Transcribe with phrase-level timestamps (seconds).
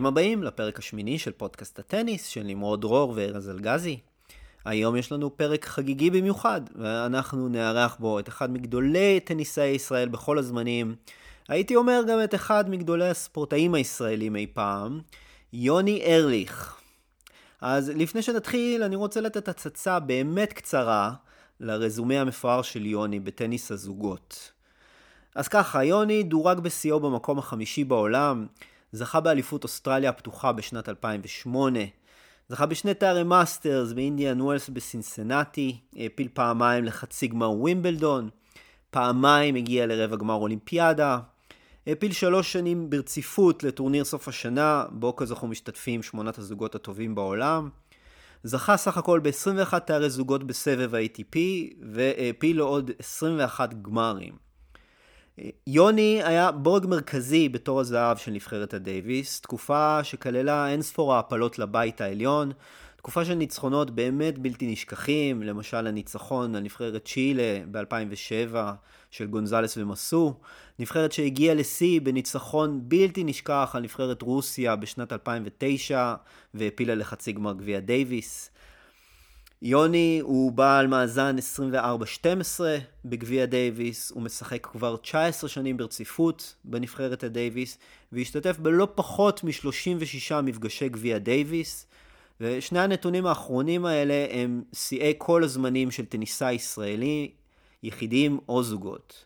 [0.00, 3.98] ברוכים הבאים לפרק השמיני של פודקאסט הטניס של נמרוד דרור וארז אלגזי.
[4.64, 10.38] היום יש לנו פרק חגיגי במיוחד, ואנחנו נארח בו את אחד מגדולי טניסאי ישראל בכל
[10.38, 10.94] הזמנים.
[11.48, 15.00] הייתי אומר גם את אחד מגדולי הספורטאים הישראלים אי פעם,
[15.52, 16.76] יוני ארליך.
[17.60, 21.12] אז לפני שנתחיל, אני רוצה לתת הצצה באמת קצרה
[21.60, 24.52] לרזומה המפואר של יוני בטניס הזוגות.
[25.34, 28.46] אז ככה, יוני דורג בשיאו במקום החמישי בעולם,
[28.92, 31.78] זכה באליפות אוסטרליה הפתוחה בשנת 2008,
[32.48, 38.28] זכה בשני תארי מאסטרס באינדיאן ווילס ובסינסינטי, העפיל פעמיים לחצי גמר ווימבלדון,
[38.90, 41.18] פעמיים הגיע לרבע גמר אולימפיאדה,
[41.86, 47.68] העפיל שלוש שנים ברציפות לטורניר סוף השנה, בו כזכור משתתפים שמונת הזוגות הטובים בעולם.
[48.44, 51.36] זכה סך הכל ב-21 תארי זוגות בסבב ה-ATP,
[51.92, 54.49] והעפיל לו עוד 21 גמרים.
[55.66, 62.00] יוני היה בורג מרכזי בתור הזהב של נבחרת הדייוויס, תקופה שכללה אין ספור העפלות לבית
[62.00, 62.52] העליון,
[62.96, 68.56] תקופה של ניצחונות באמת בלתי נשכחים, למשל הניצחון על נבחרת צ'ילה ב-2007
[69.10, 70.34] של גונזלס ומסו,
[70.78, 76.14] נבחרת שהגיעה לשיא בניצחון בלתי נשכח על נבחרת רוסיה בשנת 2009
[76.54, 78.50] והפילה לחצי גמר גביע דייוויס.
[79.62, 81.36] יוני הוא בעל מאזן
[82.58, 82.60] 24-12
[83.04, 87.78] בגביע דייוויס, הוא משחק כבר 19 שנים ברציפות בנבחרת הדייוויס,
[88.12, 91.86] והשתתף בלא פחות מ-36 מפגשי גביע דייוויס,
[92.40, 97.30] ושני הנתונים האחרונים האלה הם שיאי כל הזמנים של טניסאי ישראלי,
[97.82, 99.24] יחידים או זוגות.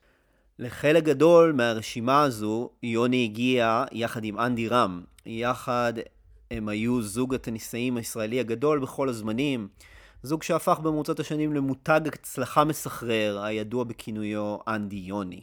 [0.59, 5.03] לחלק גדול מהרשימה הזו, יוני הגיע יחד עם אנדי רם.
[5.27, 5.93] יחד
[6.51, 9.69] הם היו זוג הטניסאים הישראלי הגדול בכל הזמנים.
[10.25, 15.41] זוג שהפך במרוצת השנים למותג הצלחה מסחרר, הידוע בכינויו אנדי יוני.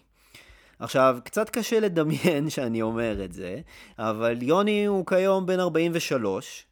[0.79, 3.59] עכשיו, קצת קשה לדמיין שאני אומר את זה,
[3.99, 6.65] אבל יוני הוא כיום בן 43,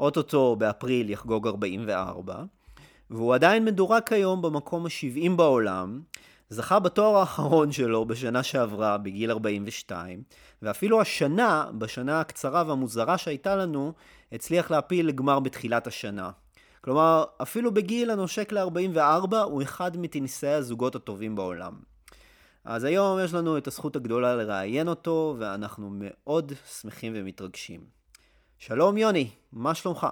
[0.00, 2.44] אוטוטו באפריל יחגוג 44,
[3.10, 6.00] והוא עדיין מדורג כיום במקום ה-70 בעולם,
[6.50, 10.22] זכה בתואר האחרון שלו בשנה שעברה, בגיל 42,
[10.62, 13.92] ואפילו השנה, בשנה הקצרה והמוזרה שהייתה לנו,
[14.32, 16.30] הצליח להפיל לגמר בתחילת השנה.
[16.84, 21.72] כלומר, אפילו בגיל הנושק ל-44 הוא אחד מטניסאי הזוגות הטובים בעולם.
[22.64, 27.80] אז היום יש לנו את הזכות הגדולה לראיין אותו, ואנחנו מאוד שמחים ומתרגשים.
[28.58, 30.06] שלום יוני, מה שלומך?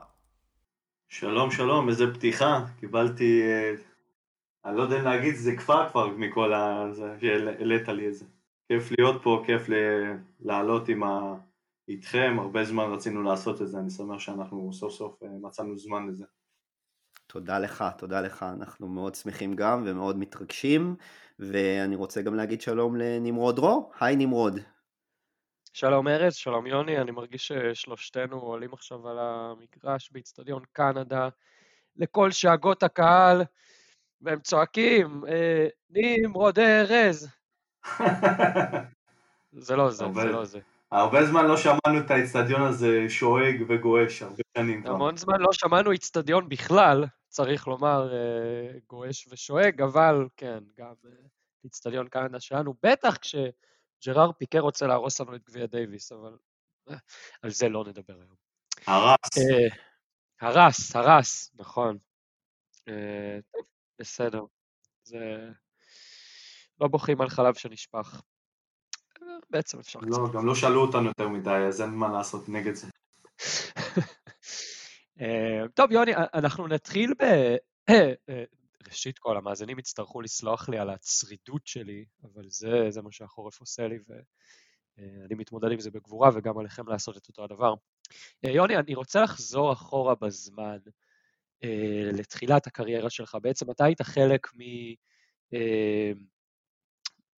[1.09, 3.75] שלום שלום, איזה פתיחה, קיבלתי, אה,
[4.64, 6.86] אני לא יודע להגיד, זה כפר כבר מכל ה...
[7.20, 8.25] שהעלית לי את זה.
[8.69, 9.75] כיף להיות פה, כיף ל...
[10.41, 11.34] לעלות עם ה...
[11.88, 16.06] איתכם, הרבה זמן רצינו לעשות את זה, אני שמח שאנחנו סוף סוף אה, מצאנו זמן
[16.09, 16.25] לזה.
[17.32, 20.96] תודה לך, תודה לך, אנחנו מאוד שמחים גם ומאוד מתרגשים,
[21.38, 24.58] ואני רוצה גם להגיד שלום לנמרוד רו, היי נמרוד.
[25.72, 31.28] שלום ארז, שלום יוני, אני מרגיש ששלושתנו עולים עכשיו על המגרש באיצטדיון קנדה,
[31.96, 33.42] לכל שאגות הקהל,
[34.20, 37.28] והם צועקים, אה, נמרוד ארז.
[39.52, 40.60] זה לא זה, זה לא זה.
[40.93, 44.93] הרבה זמן לא שמענו את האיצטדיון הזה שואג וגועש, הרבה שנים כבר.
[44.93, 51.11] המון זמן לא שמענו איצטדיון בכלל, צריך לומר, אה, גועש ושואג, אבל כן, גם אה,
[51.65, 56.37] איצטדיון קנדה שלנו, בטח כשג'ראר פיקה רוצה להרוס לנו את גביע דייוויס, אבל
[56.91, 56.97] אה,
[57.43, 58.37] על זה לא נדבר היום.
[58.87, 59.39] הרס.
[60.41, 61.99] הרס, הרס, נכון.
[63.99, 64.45] בסדר.
[65.05, 65.49] זה...
[66.81, 68.22] לא בוכים על חלב שנשפך.
[69.50, 70.34] בעצם אפשר לא, קצת.
[70.34, 72.87] גם לא שאלו אותנו יותר מדי, אז אין מה לעשות נגד זה.
[75.21, 77.25] אה, טוב, יוני, אנחנו נתחיל ב...
[78.89, 83.89] ראשית כל, המאזינים יצטרכו לסלוח לי על הצרידות שלי, אבל זה, זה מה שהחורף עושה
[83.89, 87.74] לי, ואני מתמודד עם זה בגבורה, וגם עליכם לעשות את אותו הדבר.
[88.45, 90.78] אה, יוני, אני רוצה לחזור אחורה בזמן,
[91.65, 93.36] אה, לתחילת הקריירה שלך.
[93.42, 94.60] בעצם אתה היית חלק מ...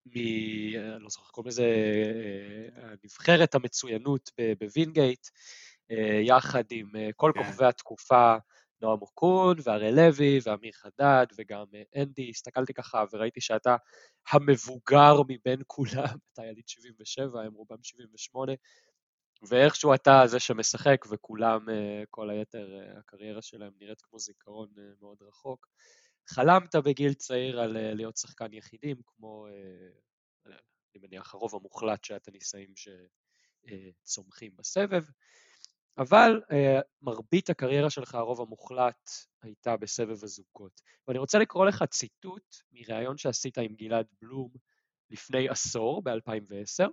[0.06, 0.16] מ...
[0.76, 1.66] אני לא זוכר, קוראים לזה
[3.04, 5.26] נבחרת המצוינות בווינגייט,
[5.92, 7.44] אה, יחד עם אה, כל כן.
[7.44, 8.36] כוכבי התקופה,
[8.80, 13.76] נועם אוקון, והראל לוי, ואמיר חדד, וגם אה, אנדי, הסתכלתי ככה וראיתי שאתה
[14.30, 18.52] המבוגר מבין כולם, אתה יליד 77, הם רובם 78,
[19.48, 21.66] ואיכשהו אתה זה שמשחק, וכולם,
[22.10, 24.68] כל היתר, הקריירה שלהם נראית כמו זיכרון
[25.00, 25.66] מאוד רחוק.
[26.26, 29.46] חלמת בגיל צעיר על להיות שחקן יחידים, כמו,
[30.46, 32.74] אני מניח, הרוב המוחלט של הטניסאים
[34.04, 35.04] שצומחים בסבב.
[35.98, 36.40] אבל
[37.02, 39.10] מרבית הקריירה שלך, הרוב המוחלט,
[39.42, 40.80] הייתה בסבב הזוגות.
[41.08, 44.50] ואני רוצה לקרוא לך ציטוט מראיון שעשית עם גלעד בלום
[45.10, 46.88] לפני עשור, ב-2010.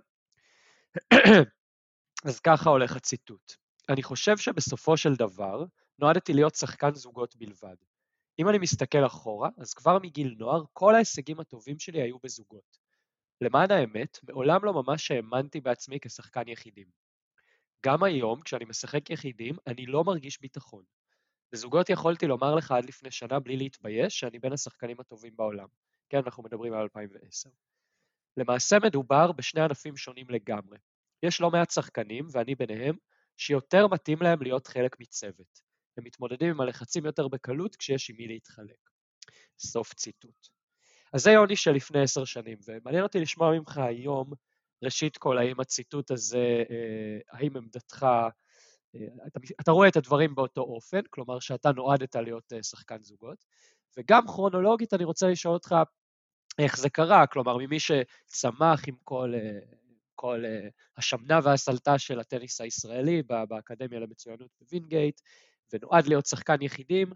[2.24, 3.52] אז ככה הולך הציטוט.
[3.88, 5.64] אני חושב שבסופו של דבר
[5.98, 7.76] נועדתי להיות שחקן זוגות בלבד.
[8.40, 12.78] אם אני מסתכל אחורה, אז כבר מגיל נוער כל ההישגים הטובים שלי היו בזוגות.
[13.40, 16.86] למען האמת, מעולם לא ממש האמנתי בעצמי כשחקן יחידים.
[17.86, 20.84] גם היום, כשאני משחק יחידים, אני לא מרגיש ביטחון.
[21.52, 25.66] בזוגות יכולתי לומר לך עד לפני שנה בלי להתבייש שאני בין השחקנים הטובים בעולם.
[26.08, 27.50] כן, אנחנו מדברים על 2010.
[28.36, 30.78] למעשה מדובר בשני ענפים שונים לגמרי.
[31.22, 32.96] יש לא מעט שחקנים, ואני ביניהם,
[33.36, 35.69] שיותר מתאים להם להיות חלק מצוות.
[36.00, 38.90] הם מתמודדים עם הלחצים יותר בקלות כשיש עם מי להתחלק.
[39.58, 40.48] סוף ציטוט.
[41.12, 44.32] אז זה יוני של לפני עשר שנים, ומעניין אותי לשמוע ממך היום,
[44.82, 48.06] ראשית כל, האם הציטוט הזה, אה, האם עמדתך,
[48.94, 53.44] אה, אתה, אתה רואה את הדברים באותו אופן, כלומר שאתה נועדת להיות אה, שחקן זוגות,
[53.98, 55.74] וגם כרונולוגית אני רוצה לשאול אותך
[56.58, 59.32] איך זה קרה, כלומר ממי שצמח עם כל,
[60.14, 60.44] כל
[60.96, 65.20] השמנה והסלתה של הטניס הישראלי באקדמיה למצוינות בווינגייט,
[65.72, 67.10] ונועד להיות שחקן יחידים,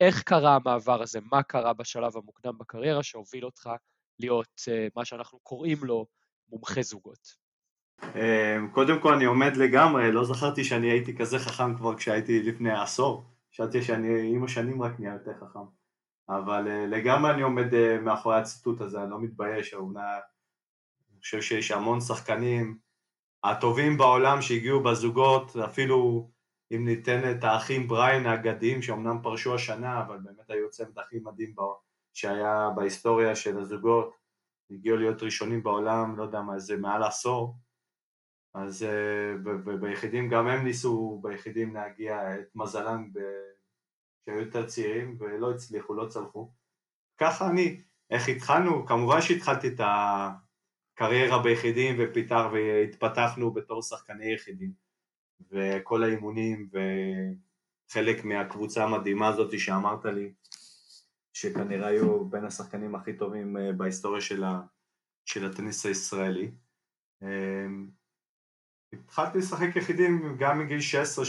[0.00, 3.70] איך קרה המעבר הזה, מה קרה בשלב המוקדם בקריירה שהוביל אותך
[4.18, 6.06] להיות אה, מה שאנחנו קוראים לו
[6.48, 7.48] מומחה זוגות.
[8.02, 12.72] אמ, קודם כל אני המום לגמרי, לא זכרתי שאני הייתי כזה חכם כבר כשהייתי לפני
[12.80, 15.66] עשור, חשבתי שאני עם השנים רק נהיה יותר חכם,
[16.28, 20.14] אבל uh, לגמרי אני עומד uh, מאחורי הציטוט הזה, אני לא מתבייש, העונה,
[21.10, 22.78] אני חושב שיש המון שחקנים
[23.44, 26.30] הטובים בעולם שהגיעו בזוגות, אפילו
[26.70, 31.54] אם ניתן את האחים בריין האגדיים שאומנם פרשו השנה אבל באמת היו צוות הכי מדהים
[32.14, 34.14] שהיה בהיסטוריה של הזוגות.
[34.70, 37.56] הגיעו להיות ראשונים בעולם, לא יודע מה, זה מעל עשור.
[38.54, 39.34] אז אה,
[39.80, 43.10] ביחידים גם הם ניסו ביחידים להגיע את מזלם
[44.22, 46.52] כשהיו יותר צעירים ולא הצליחו, לא צלחו.
[47.18, 48.86] ככה אני, איך התחלנו?
[48.86, 54.87] כמובן שהתחלתי את הקריירה ביחידים ופיתר והתפתחנו בתור שחקני יחידים
[55.50, 56.68] וכל האימונים
[57.88, 60.32] וחלק מהקבוצה המדהימה הזאת שאמרת לי,
[61.32, 64.60] שכנראה היו בין השחקנים הכי טובים אה, בהיסטוריה של, ה,
[65.24, 66.50] של הטניס הישראלי.
[67.22, 67.90] אמ,
[68.92, 70.78] התחלתי לשחק יחידים גם מגיל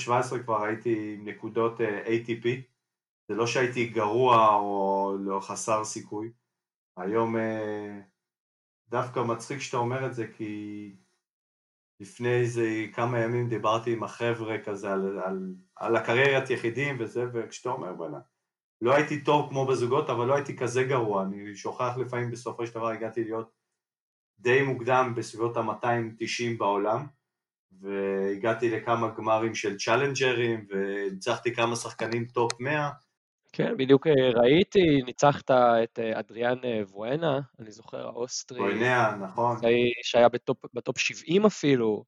[0.08, 2.48] 16-17 כבר הייתי עם נקודות אה, ATP,
[3.28, 6.32] זה לא שהייתי גרוע או לא חסר סיכוי,
[6.98, 8.00] היום אה,
[8.90, 10.96] דווקא מצחיק שאתה אומר את זה כי
[12.00, 17.70] לפני איזה כמה ימים דיברתי עם החבר'ה כזה על, על, על הקריירת יחידים וזה, וכשאתה
[17.70, 18.20] אומר בוא'נה,
[18.82, 22.74] לא הייתי טוב כמו בזוגות, אבל לא הייתי כזה גרוע, אני שוכח לפעמים בסופו של
[22.74, 23.52] דבר הגעתי להיות
[24.40, 27.08] די מוקדם בסביבות ה-290 בעולם,
[27.82, 32.90] והגעתי לכמה גמרים של צ'אלנג'רים, וניצחתי כמה שחקנים top 100,
[33.52, 38.60] כן, בדיוק אה, ראיתי, ניצחת את אה, אדריאן אה, וואנה, אני זוכר, האוסטרי.
[38.60, 39.58] וואנה, נכון.
[40.04, 42.04] שהיה ב top, ב top 70 אפילו.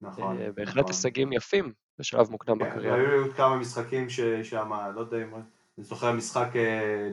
[0.00, 0.38] נכון.
[0.54, 0.92] בהחלט נכון.
[0.92, 2.96] הישגים יפים בשלב מוקדם כן, בקריירה.
[2.96, 5.34] היו כמה משחקים ששם, לא יודע אם...
[5.78, 6.48] אני זוכר משחק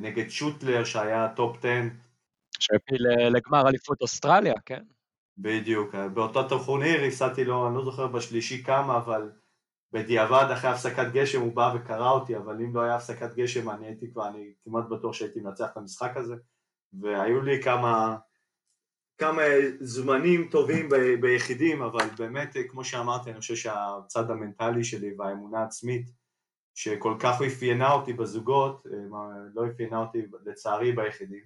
[0.01, 1.69] נגד שוטלר שהיה top 10.
[2.59, 4.83] שהפיל לגמר אליפות אוסטרליה, כן.
[5.37, 9.29] בדיוק, באותו טורניר הפסדתי לו, אני לא זוכר בשלישי כמה, אבל
[9.93, 13.85] בדיעבד אחרי הפסקת גשם הוא בא וקרע אותי, אבל אם לא היה הפסקת גשם אני
[13.85, 16.35] הייתי כבר, אני כמעט בטוח שהייתי מנצח את המשחק הזה,
[16.93, 18.17] והיו לי כמה,
[19.17, 19.41] כמה
[19.79, 26.09] זמנים טובים ב, ביחידים, אבל באמת, כמו שאמרתי, אני חושב שהצד המנטלי שלי והאמונה העצמית,
[26.75, 28.87] שכל כך אפיינה אותי בזוגות,
[29.55, 31.43] לא אפיינה אותי לצערי ביחידים.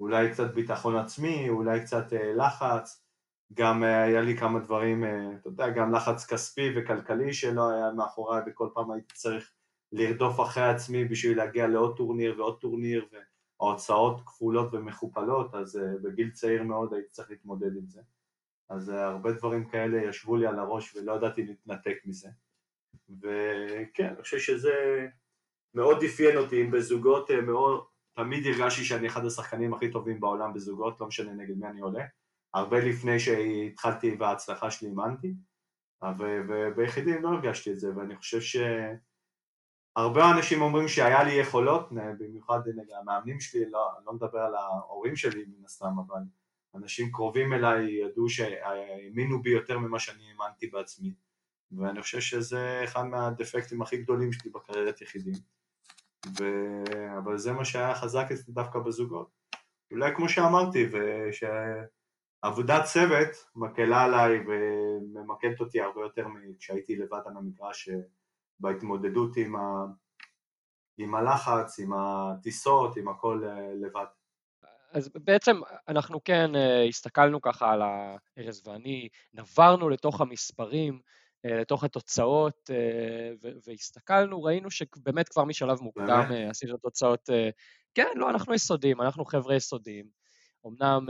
[0.00, 3.05] אולי קצת ביטחון עצמי, אולי קצת אה, לחץ,
[3.54, 7.92] גם אה, היה לי כמה דברים, אה, אתה יודע, גם לחץ כספי וכלכלי שלא היה
[7.92, 9.52] מאחוריי וכל פעם הייתי צריך
[9.92, 13.06] לרדוף אחרי עצמי בשביל להגיע לעוד טורניר ועוד טורניר
[13.60, 18.00] וההוצאות כפולות ומכופלות, אז אה, בגיל צעיר מאוד הייתי צריך להתמודד עם זה.
[18.68, 22.28] אז הרבה דברים כאלה ישבו לי על הראש ולא ידעתי להתנתק מזה.
[23.20, 25.06] וכן, אני חושב שזה
[25.74, 31.00] מאוד אפיין אותי, אם בזוגות מאוד, תמיד הרגשתי שאני אחד השחקנים הכי טובים בעולם בזוגות,
[31.00, 32.04] לא משנה נגד מי אני עולה.
[32.56, 35.34] הרבה לפני שהתחלתי וההצלחה שלי אימנתי,
[36.48, 42.60] וביחידים לא הרגשתי את זה, ואני חושב שהרבה אנשים אומרים שהיה לי יכולות, במיוחד
[43.00, 46.20] המאמנים שלי, לא, לא מדבר על ההורים שלי מן הסתם, אבל
[46.74, 51.14] אנשים קרובים אליי ידעו שהאמינו בי יותר ממה שאני האמנתי בעצמי,
[51.72, 55.34] ואני חושב שזה אחד מהדפקטים הכי גדולים שלי בקריירת יחידים,
[56.38, 56.44] ו...
[57.18, 59.30] אבל זה מה שהיה חזק דווקא בזוגות.
[59.90, 61.44] אולי כמו שאמרתי, וש...
[62.46, 67.88] עבודת צוות מקלה עליי וממקדת אותי הרבה יותר מכשהייתי לבד על המגרש
[68.60, 69.84] בהתמודדות עם, ה...
[70.98, 74.04] עם הלחץ, עם הטיסות, עם הכל אה, לבד.
[74.92, 81.00] אז בעצם אנחנו כן אה, הסתכלנו ככה על הארז ואני, נברנו לתוך המספרים
[81.44, 82.70] לתוך התוצאות,
[83.66, 87.30] והסתכלנו, ראינו שבאמת כבר משלב מוקדם עשינו תוצאות,
[87.94, 90.06] כן, לא, אנחנו יסודיים, אנחנו חבר'ה יסודיים.
[90.66, 91.06] אמנם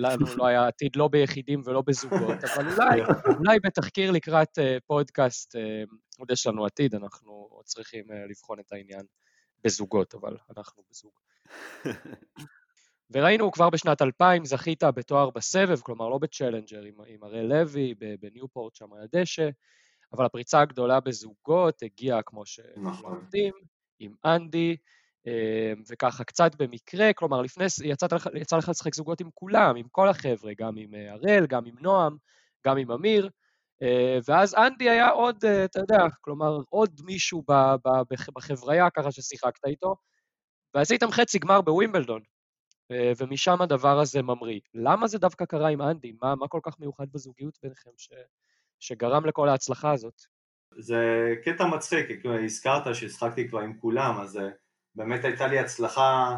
[0.00, 3.00] לנו לא היה עתיד לא ביחידים ולא בזוגות, אבל אולי,
[3.38, 5.56] אולי בתחקיר לקראת פודקאסט
[6.18, 9.02] עוד יש לנו עתיד, אנחנו עוד צריכים לבחון את העניין
[9.64, 11.12] בזוגות, אבל אנחנו בזוג.
[13.10, 18.74] וראינו כבר בשנת 2000, זכית בתואר בסבב, כלומר לא בצ'לנג'ר, עם, עם הראל לוי בניופורט
[18.74, 19.48] שם על הדשא,
[20.12, 23.14] אבל הפריצה הגדולה בזוגות הגיעה, כמו שכולם נכון.
[23.14, 23.54] יודעים,
[23.98, 24.76] עם אנדי,
[25.90, 30.52] וככה קצת במקרה, כלומר לפני, יצא, יצא לך לשחק זוגות עם כולם, עם כל החבר'ה,
[30.58, 32.16] גם עם אה, הראל, גם עם נועם,
[32.66, 33.30] גם עם אמיר,
[33.82, 37.44] אה, ואז אנדי היה עוד, אה, אתה יודע, כלומר עוד מישהו
[38.34, 39.96] בחבריה ככה ששיחקת איתו,
[40.74, 42.22] ועשיתם חצי גמר בווימבלדון,
[43.18, 44.60] ומשם הדבר הזה ממריא.
[44.74, 46.12] למה זה דווקא קרה עם אנדי?
[46.22, 48.08] מה, מה כל כך מיוחד בזוגיות ביניכם ש,
[48.80, 50.22] שגרם לכל ההצלחה הזאת?
[50.78, 52.06] זה קטע מצחיק,
[52.44, 54.38] הזכרת שהשחקתי כבר עם כולם, אז
[54.96, 56.36] באמת הייתה לי הצלחה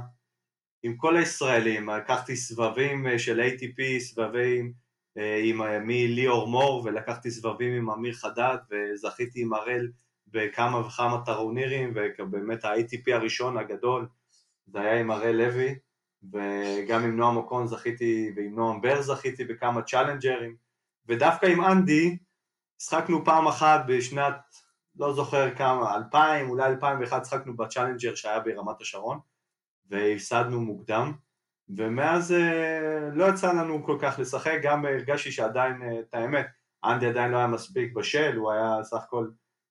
[0.83, 4.73] עם כל הישראלים, לקחתי סבבים אה, של ATP, סבבים
[5.19, 9.91] אה, עם אה, מליאור מור ולקחתי סבבים עם אמיר חדד וזכיתי עם הראל
[10.27, 14.09] בכמה וכמה טורנירים ובאמת ה-ATP הראשון הגדול
[14.67, 15.75] זה היה עם הראל לוי
[16.33, 20.57] וגם עם נועם אוקון זכיתי ועם נועם בר זכיתי בכמה צ'אלנג'רים.
[21.09, 22.17] ודווקא עם אנדי
[22.83, 24.37] שחקנו פעם אחת בשנת
[24.99, 29.19] לא זוכר כמה, 2000, אולי 2001, שחקנו בצ'אלנג'ר שהיה ברמת השרון
[29.91, 31.13] והפסדנו מוקדם
[31.69, 36.47] ומאז אה, לא יצא לנו כל כך לשחק, גם הרגשתי שעדיין, אה, את האמת,
[36.85, 39.29] אנדי עדיין לא היה מספיק בשל, הוא היה סך הכל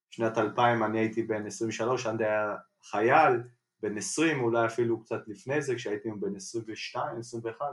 [0.09, 3.41] שנת 2000, אני הייתי בן 23, אנדי היה חייל,
[3.81, 7.65] בן 20, אולי אפילו קצת לפני זה, כשהייתי בן 22, 21,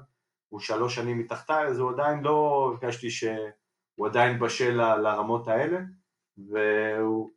[0.48, 5.78] הוא שלוש שנים מתחתיי, אז הוא עדיין לא הרגשתי שהוא עדיין בשל לרמות האלה,
[6.38, 7.30] והוא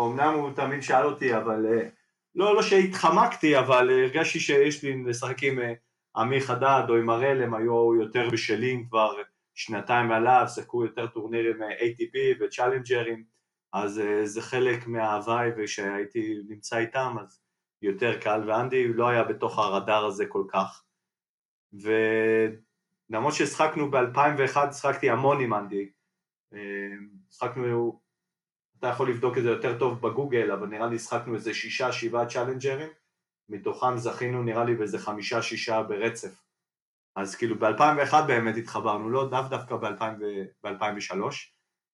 [0.00, 1.88] אמנם הוא תמיד שאל אותי, אבל אה,
[2.34, 5.72] לא, לא שהתחמקתי, אבל אה, הרגשתי שיש לי לשחק עם אה,
[6.16, 9.12] עמי חדד או עם הראל, הם היו יותר בשלים כבר
[9.54, 13.24] שנתיים מעליו, שיחקו יותר טורנירים ATP וצ'אלנג'רים,
[13.72, 17.40] אז זה חלק מההוואי, וכשהייתי נמצא איתם אז
[17.82, 20.84] יותר קל, ואנדי לא היה בתוך הרדאר הזה כל כך.
[21.72, 25.88] ולמרות ששחקנו ב-2001, שחקתי המון עם אנדי,
[27.30, 28.00] שחקנו
[28.78, 32.26] אתה יכול לבדוק את זה יותר טוב בגוגל, אבל נראה לי שחקנו איזה שישה, שבעה
[32.26, 32.88] צ'אלנג'רים,
[33.48, 36.44] מתוכם זכינו נראה לי באיזה חמישה, שישה ברצף.
[37.16, 41.16] אז כאילו ב-2001 באמת התחברנו, לא דו דווקא ב-2003.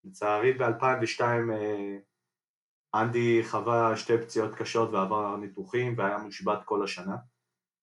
[0.05, 1.97] לצערי ב-2002 אה,
[2.95, 7.17] אנדי חווה שתי פציעות קשות ועבר ניתוחים והיה מושבת כל השנה.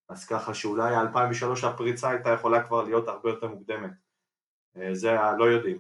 [0.10, 3.92] אז ככה שאולי 2003 הפריצה הייתה יכולה כבר להיות הרבה יותר מוקדמת.
[4.78, 5.78] אה, זה לא יודעים.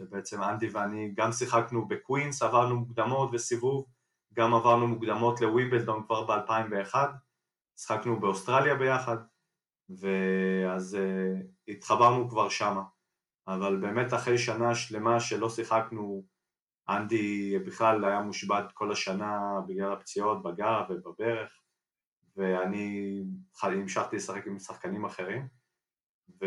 [0.00, 3.86] שבעצם אנדי ואני גם שיחקנו בקווינס, עברנו מוקדמות וסיבוב,
[4.34, 6.94] גם עברנו מוקדמות לווימבלדון כבר ב-2001,
[7.76, 9.16] שיחקנו באוסטרליה ביחד,
[9.88, 12.82] ואז uh, התחברנו כבר שמה.
[13.46, 16.24] אבל באמת אחרי שנה שלמה שלא שיחקנו,
[16.88, 21.60] אנדי בכלל היה מושבת כל השנה בגלל הפציעות בגב ובברך,
[22.36, 23.22] ואני
[23.62, 25.48] המשכתי לשחק עם שחקנים אחרים,
[26.40, 26.46] ו...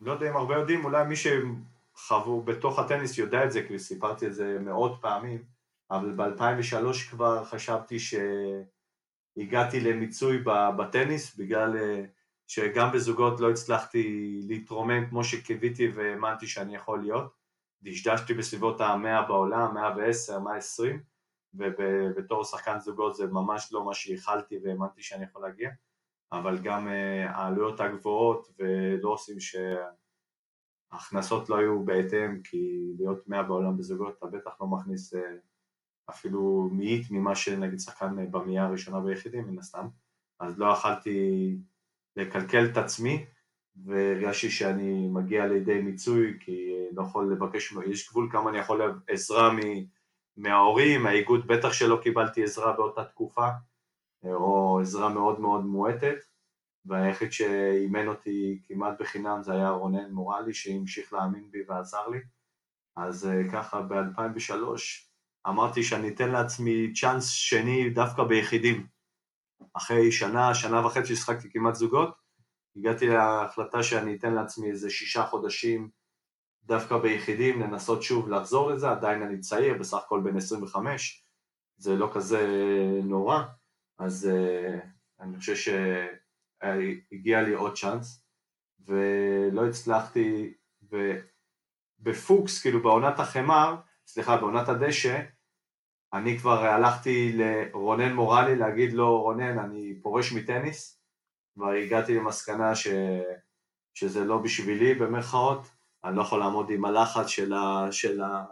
[0.00, 4.26] לא יודע אם הרבה יודעים, אולי מי שחוו בתוך הטניס יודע את זה, כי סיפרתי
[4.26, 5.44] את זה מאות פעמים,
[5.90, 10.42] אבל ב-2003 כבר חשבתי שהגעתי למיצוי
[10.78, 12.04] בטניס, בגלל אה,
[12.46, 17.32] שגם בזוגות לא הצלחתי להתרומם כמו שקיוויתי והאמנתי שאני יכול להיות.
[17.82, 21.02] דשדשתי בסביבות ה-100 בעולם, 110, 120,
[21.54, 25.70] ובתור שחקן זוגות זה ממש לא מה שייחלתי והאמנתי שאני יכול להגיע.
[26.32, 29.36] אבל גם אה, העלויות הגבוהות ולא עושים
[30.90, 35.36] שההכנסות לא היו בהתאם, כי להיות מאה בעולם בזוגות אתה בטח לא מכניס אה,
[36.10, 39.86] אפילו מאית ממה שנגיד שחקן אה, במאייה הראשונה ביחידים מן הסתם,
[40.40, 41.56] אז לא יכלתי
[42.16, 43.26] לקלקל את עצמי
[43.84, 49.52] והרגשתי שאני מגיע לידי מיצוי כי לא יכול לבקש, יש גבול כמה אני יכול עזרה
[50.36, 53.48] מההורים, מהאיגוד בטח שלא קיבלתי עזרה באותה תקופה
[54.32, 56.16] או עזרה מאוד מאוד מועטת,
[56.84, 62.18] והיחיד שאימן אותי כמעט בחינם זה היה רונן מורלי שהמשיך להאמין בי ועזר לי,
[62.96, 64.54] אז אה, ככה ב-2003
[65.48, 68.86] אמרתי שאני אתן לעצמי צ'אנס שני דווקא ביחידים.
[69.74, 72.14] אחרי שנה, שנה וחצי ששחקתי כמעט זוגות,
[72.76, 75.90] הגעתי להחלטה שאני אתן לעצמי איזה שישה חודשים
[76.64, 81.26] דווקא ביחידים, לנסות שוב לחזור לזה, עדיין אני צעיר, בסך הכל בן 25,
[81.76, 82.40] זה לא כזה
[83.04, 83.42] נורא,
[83.98, 84.86] אז uh,
[85.20, 85.72] אני חושב
[86.62, 88.24] שהגיע לי עוד צ'אנס
[88.86, 90.54] ולא הצלחתי
[91.98, 95.20] בפוקס, כאילו בעונת החמר, סליחה, בעונת הדשא,
[96.12, 101.00] אני כבר הלכתי לרונן מורלי להגיד לו, רונן, אני פורש מטניס,
[101.56, 102.88] והגעתי למסקנה ש...
[103.94, 105.66] שזה לא בשבילי במרכאות,
[106.04, 107.92] אני לא יכול לעמוד עם הלחץ של, ה...
[107.92, 108.44] של, ה...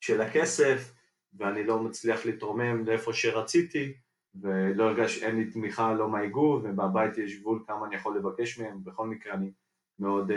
[0.00, 0.94] של הכסף,
[1.32, 3.94] ואני לא מצליח להתרומם לאיפה שרציתי,
[4.34, 8.84] ולא הרגש, אין לי תמיכה לא מהאיגוד, ובבית יש גבול כמה אני יכול לבקש מהם,
[8.84, 9.52] בכל מקרה אני
[9.98, 10.34] מאוד uh,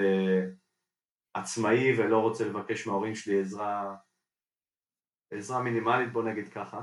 [1.33, 3.95] עצמאי ולא רוצה לבקש מההורים שלי עזרה,
[5.31, 6.81] עזרה מינימלית בוא נגיד ככה,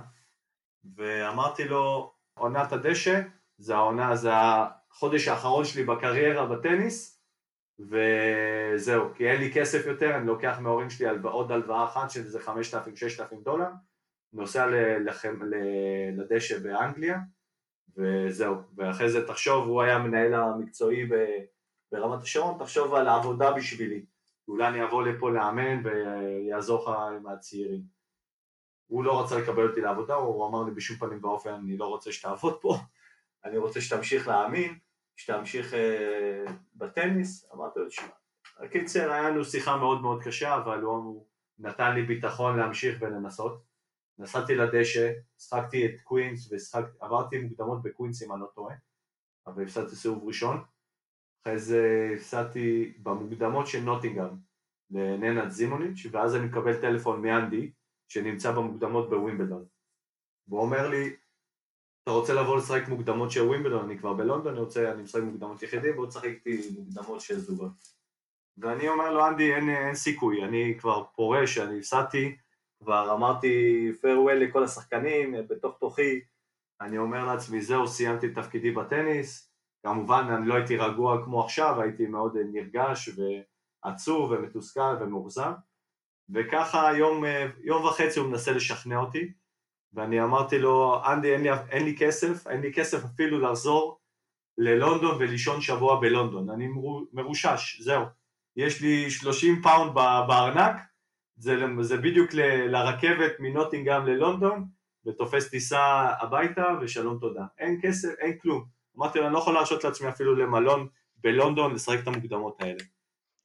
[0.97, 3.21] ואמרתי לו, עונת הדשא,
[3.59, 7.23] זה העונה, זה החודש האחרון שלי בקריירה בטניס,
[7.79, 13.35] וזהו, כי אין לי כסף יותר, אני לוקח מההורים שלי עוד הלוואה אחת שזה 5,000-6,000
[13.43, 13.69] דולר,
[14.33, 14.67] נוסע
[15.01, 15.41] לחם,
[16.17, 17.19] לדשא באנגליה,
[17.97, 21.09] וזהו, ואחרי זה תחשוב, הוא היה המנהל המקצועי
[21.93, 24.05] ברמת השרון, תחשוב על העבודה בשבילי,
[24.49, 27.83] אולי אני אבוא לפה לאמן ויעזור לך עם הצעירים.
[28.87, 32.13] הוא לא רצה לקבל אותי לעבודה, הוא אמר לי בשום פנים ואופן, אני לא רוצה
[32.13, 32.77] שתעבוד פה,
[33.45, 34.79] אני רוצה שתמשיך להאמין,
[35.17, 36.45] שתמשיך אה,
[36.75, 38.09] בטניס, אמרתי לו, תשמע,
[38.59, 41.27] הקיצר, היה לנו שיחה מאוד מאוד קשה, אבל הוא
[41.59, 43.68] נתן לי ביטחון להמשיך ולנסות.
[44.19, 46.53] נסעתי לדשא, שחקתי את קווינס
[47.01, 48.75] ועברתי מוקדמות בקווינס אם אני לא טועה,
[49.47, 50.65] אבל הפסדתי סיבוב ראשון.
[51.43, 54.31] אחרי זה הפסדתי במוקדמות של נוטינגאם
[54.91, 57.71] לננד זימוניץ', ואז אני מקבל טלפון מאנדי,
[58.09, 59.65] שנמצא במוקדמות בווימבלדון.
[60.49, 61.17] והוא אומר לי,
[62.03, 65.63] אתה רוצה לבוא לשחק מוקדמות של ווימבלדון, אני כבר בלונדון, אני רוצה, אני משחק מוקדמות
[65.63, 67.73] יחידים, בוא תשחק איתי מוקדמות של זוגות.
[68.59, 72.37] ואני אומר לו, אנדי, אין, אין סיכוי, אני כבר פורש, אני הפסדתי,
[72.83, 76.21] כבר אמרתי farewell לכל השחקנים, בתוך תוכי
[76.81, 81.81] אני אומר לעצמי, זהו, סיימתי את תפקידי בטניס, כמובן אני לא הייתי רגוע כמו עכשיו,
[81.81, 83.11] הייתי מאוד נרגש
[83.85, 85.53] ועצוב ומתוסכל ומאוכזב,
[86.35, 87.25] וככה יום,
[87.65, 89.33] יום וחצי הוא מנסה לשכנע אותי,
[89.93, 94.01] ואני אמרתי לו, אנדי, אין לי, אין לי כסף, אין לי כסף אפילו לחזור
[94.59, 96.69] ללונדון ולישון שבוע בלונדון, אני
[97.13, 98.05] מרושש, זהו.
[98.57, 99.95] יש לי 30 פאונד
[100.29, 100.77] בארנק,
[101.39, 104.65] זה, זה בדיוק ל, לרכבת מנוטינגאם ללונדון,
[105.07, 107.45] ותופס טיסה הביתה ושלום תודה.
[107.59, 108.65] אין כסף, אין כלום.
[108.99, 112.85] אמרתי לו, אני לא יכול להרשות לעצמי אפילו למלון בלונדון לשחק את המוקדמות האלה.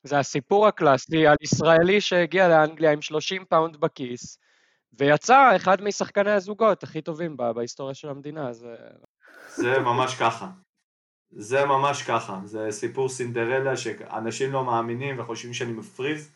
[0.03, 4.38] זה הסיפור הקלאסי על ישראלי שהגיע לאנגליה עם 30 פאונד בכיס,
[4.93, 8.75] ויצא אחד משחקני הזוגות הכי טובים בהיסטוריה של המדינה, זה...
[9.56, 10.49] זה ממש ככה.
[11.32, 12.39] זה ממש ככה.
[12.45, 16.32] זה סיפור סינדרלה שאנשים לא מאמינים וחושבים שאני מפריז,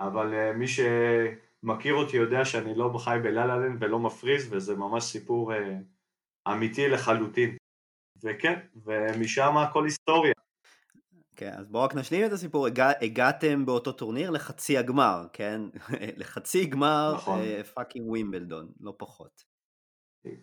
[0.00, 4.76] אבל אה, מי שמכיר אותי יודע שאני לא חי ב La-La Land ולא מפריז, וזה
[4.76, 5.56] ממש סיפור אה,
[6.52, 7.56] אמיתי לחלוטין.
[8.22, 10.32] וכן, ומשם הכל היסטוריה.
[11.36, 15.60] כן, אז בואו רק נשלים את הסיפור, הגע, הגעתם באותו טורניר לחצי הגמר, כן?
[16.20, 17.40] לחצי גמר נכון.
[17.74, 19.44] פאקינג uh, ווימבלדון, לא פחות.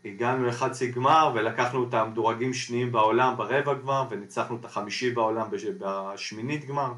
[0.06, 5.48] הגענו לחצי גמר ולקחנו את המדורגים שניים בעולם ברבע גמר וניצחנו את החמישי בעולם
[5.80, 6.94] בשמינית גמר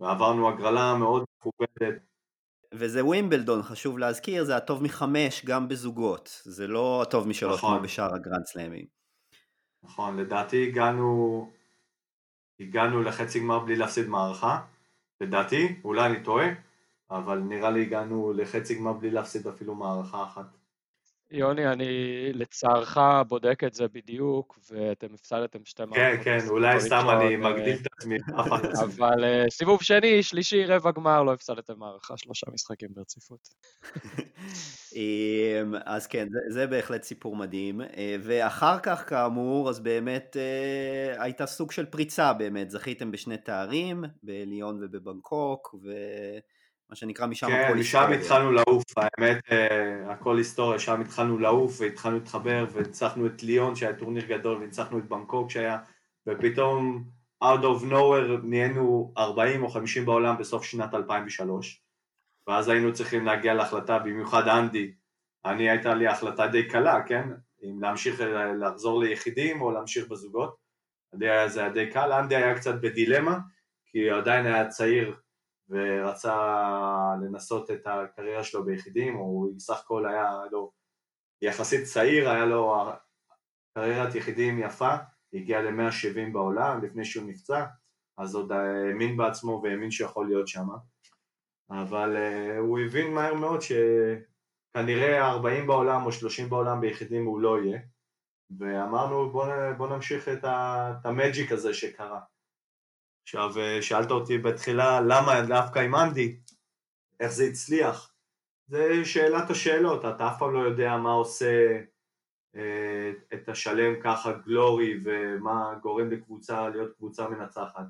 [0.00, 2.02] ועברנו הגרלה מאוד מכובדת.
[2.74, 7.74] וזה ווימבלדון, חשוב להזכיר, זה הטוב מחמש גם בזוגות, זה לא הטוב משלוש נכון.
[7.74, 8.84] כמו בשאר הגרנד סלאמים.
[9.82, 11.50] נכון, לדעתי הגענו,
[12.60, 14.60] הגענו לחצי גמר בלי להפסיד מערכה,
[15.20, 16.48] לדעתי, אולי אני טועה,
[17.10, 20.46] אבל נראה לי הגענו לחצי גמר בלי להפסיד אפילו מערכה אחת.
[21.32, 21.86] יוני, אני
[22.32, 26.24] לצערך בודק את זה בדיוק, ואתם הפסדתם שתי מערכות.
[26.24, 28.16] כן, כן, אולי סתם אני מגדיל את עצמי.
[28.84, 33.48] אבל אה, סיבוב שני, שלישי, רבע גמר, לא הפסדתם מערכה, שלושה משחקים ברציפות.
[34.96, 37.80] אמ, אז כן, זה, זה בהחלט סיפור מדהים.
[37.80, 42.70] אה, ואחר כך, כאמור, אז באמת אה, הייתה סוג של פריצה באמת.
[42.70, 45.92] זכיתם בשני תארים, בליון ובבנקוק, ו...
[46.92, 48.06] מה שנקרא משם כן, הכל היסטוריה.
[48.06, 53.42] כן, משם התחלנו לעוף, האמת, uh, הכל היסטוריה, שם התחלנו לעוף והתחלנו להתחבר וניצחנו את
[53.42, 55.78] ליון שהיה טורניר גדול וניצחנו את בנקוק שהיה,
[56.26, 57.04] ופתאום
[57.44, 61.82] out of nowhere נהיינו 40 או 50 בעולם בסוף שנת 2003,
[62.46, 64.92] ואז היינו צריכים להגיע להחלטה, במיוחד אנדי,
[65.44, 67.28] אני הייתה לי החלטה די קלה, כן,
[67.62, 68.20] אם להמשיך
[68.60, 70.56] לחזור ליחידים או להמשיך בזוגות,
[71.46, 73.38] זה היה די קל, אנדי היה קצת בדילמה,
[73.86, 75.21] כי עדיין היה צעיר
[75.72, 76.36] ורצה
[77.22, 80.72] לנסות את הקריירה שלו ביחידים, הוא בסך הכל היה לו
[81.42, 82.74] יחסית צעיר, היה לו
[83.74, 84.94] קריירת יחידים יפה,
[85.32, 87.64] הגיע ל-170 בעולם לפני שהוא נפצע,
[88.18, 90.68] אז עוד האמין בעצמו והאמין שיכול להיות שם,
[91.70, 97.62] אבל uh, הוא הבין מהר מאוד שכנראה 40 בעולם או 30 בעולם ביחידים הוא לא
[97.62, 97.80] יהיה,
[98.58, 100.44] ואמרנו בוא, בוא נמשיך את
[101.04, 102.20] המג'יק הזה שקרה.
[103.22, 106.36] עכשיו, אה, שאלת אותי בתחילה למה דווקא עם אנדי,
[107.20, 108.12] איך זה הצליח.
[108.66, 111.80] זה שאלת השאלות, אתה אף פעם לא יודע מה עושה
[112.56, 117.86] אה, את השלם ככה גלורי ומה גורם לקבוצה להיות קבוצה מנצחת.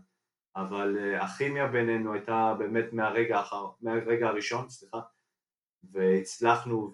[0.57, 5.01] אבל אה, הכימיה בינינו הייתה באמת מהרגע, אחר, מהרגע הראשון, סליחה,
[5.93, 6.93] והצלחנו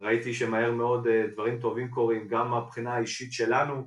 [0.00, 3.86] וראיתי שמהר מאוד אה, דברים טובים קורים, גם מהבחינה האישית שלנו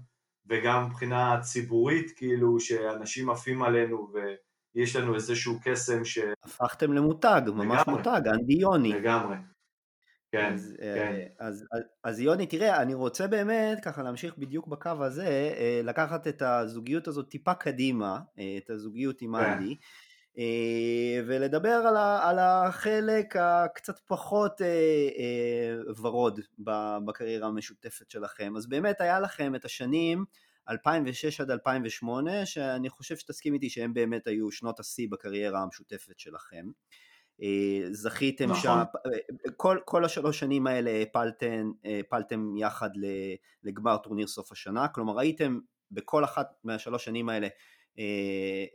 [0.50, 4.08] וגם מבחינה ציבורית, כאילו שאנשים עפים עלינו
[4.76, 6.20] ויש לנו איזשהו קסם ש...
[6.44, 8.90] הפכתם למותג, ממש לגמרי, מותג, אנדי יוני.
[8.90, 9.36] לגמרי.
[10.32, 10.86] כן, אז, כן.
[10.86, 15.82] אה, אז, אז, אז יוני, תראה, אני רוצה באמת ככה להמשיך בדיוק בקו הזה, אה,
[15.84, 19.44] לקחת את הזוגיות הזאת טיפה קדימה, אה, את הזוגיות עם כן.
[19.44, 19.76] אנדי,
[21.28, 24.62] ולדבר על, ה, על החלק הקצת פחות
[26.02, 26.40] ורוד
[27.06, 28.54] בקריירה המשותפת שלכם.
[28.58, 30.26] אז באמת היה לכם את השנים
[30.70, 36.66] 2006 עד 2008, שאני חושב שתסכים איתי שהם באמת היו שנות השיא בקריירה המשותפת שלכם.
[37.42, 38.62] אה, זכיתם נכון.
[38.62, 42.90] שם, אה, כל, כל השלוש שנים האלה הפלתם, הפלתם יחד
[43.64, 45.60] לגמר טורניר סוף השנה, כלומר הייתם
[45.92, 47.52] בכל אחת מהשלוש שנים האלה אה,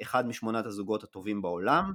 [0.03, 1.93] אחד משמונת הזוגות הטובים בעולם.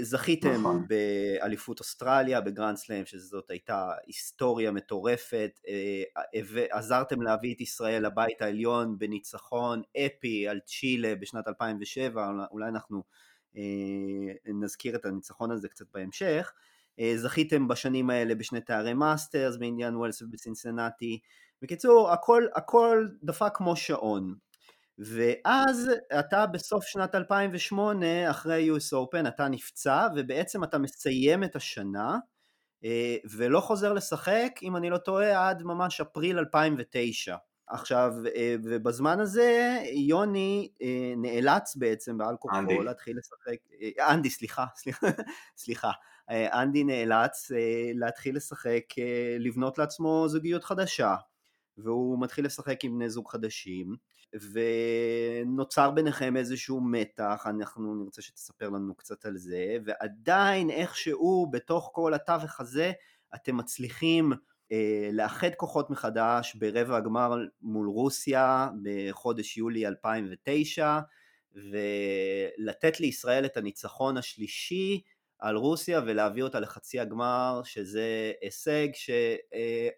[0.00, 0.86] זכיתם נכון.
[0.88, 5.60] באליפות אוסטרליה, בגרנד סלאם, שזאת הייתה היסטוריה מטורפת,
[6.70, 13.02] עזרתם להביא את ישראל לבית העליון בניצחון אפי על צ'ילה בשנת 2007, אולי אנחנו
[13.56, 16.52] אה, נזכיר את הניצחון הזה קצת בהמשך.
[17.00, 21.18] אה, זכיתם בשנים האלה בשני תארי מאסטרס באינדיאן ווילס ובסינסנטי.
[21.62, 24.34] בקיצור, הכל, הכל דפק כמו שעון.
[24.98, 32.18] ואז אתה בסוף שנת 2008, אחרי US Open, אתה נפצע, ובעצם אתה מסיים את השנה,
[32.84, 37.36] אה, ולא חוזר לשחק, אם אני לא טועה, עד ממש אפריל 2009.
[37.66, 43.56] עכשיו, אה, ובזמן הזה יוני אה, נאלץ בעצם בעל כוחו להתחיל לשחק,
[44.10, 45.06] אנדי, סליחה, סליחה,
[45.56, 45.90] סליחה,
[46.30, 47.50] אנדי נאלץ
[47.94, 48.84] להתחיל לשחק,
[49.38, 51.14] לבנות לעצמו זוגיות חדשה,
[51.78, 53.96] והוא מתחיל לשחק עם בני זוג חדשים,
[54.34, 62.14] ונוצר ביניכם איזשהו מתח, אנחנו נרצה שתספר לנו קצת על זה, ועדיין איכשהו בתוך כל
[62.14, 62.92] התווך הזה
[63.34, 64.32] אתם מצליחים
[64.72, 71.00] אה, לאחד כוחות מחדש ברבע הגמר מול רוסיה בחודש יולי 2009
[71.54, 75.00] ולתת לישראל את הניצחון השלישי
[75.38, 79.88] על רוסיה ולהביא אותה לחצי הגמר שזה הישג שאני אה,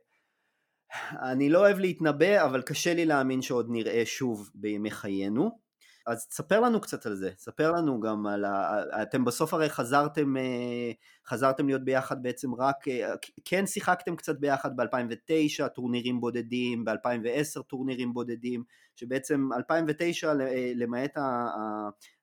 [1.51, 5.65] לא אוהב להתנבא אבל קשה לי להאמין שעוד נראה שוב בימי חיינו.
[6.07, 8.83] אז תספר לנו קצת על זה, ספר לנו גם על ה...
[9.03, 10.93] אתם בסוף הרי חזרתם, אה,
[11.27, 18.15] חזרתם להיות ביחד בעצם רק, אה, כן שיחקתם קצת ביחד ב-2009, טורנירים בודדים, ב-2010 טורנירים
[18.15, 18.65] בודדים,
[18.97, 21.19] שבעצם 2009 אה, למעט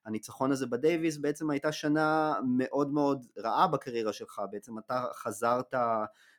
[0.06, 5.74] הניצחון הזה בדייוויס בעצם הייתה שנה מאוד מאוד רעה בקריירה שלך, בעצם אתה חזרת,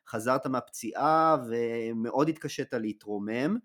[0.07, 3.57] חזרת מהפציעה ומאוד התקשית להתרומם.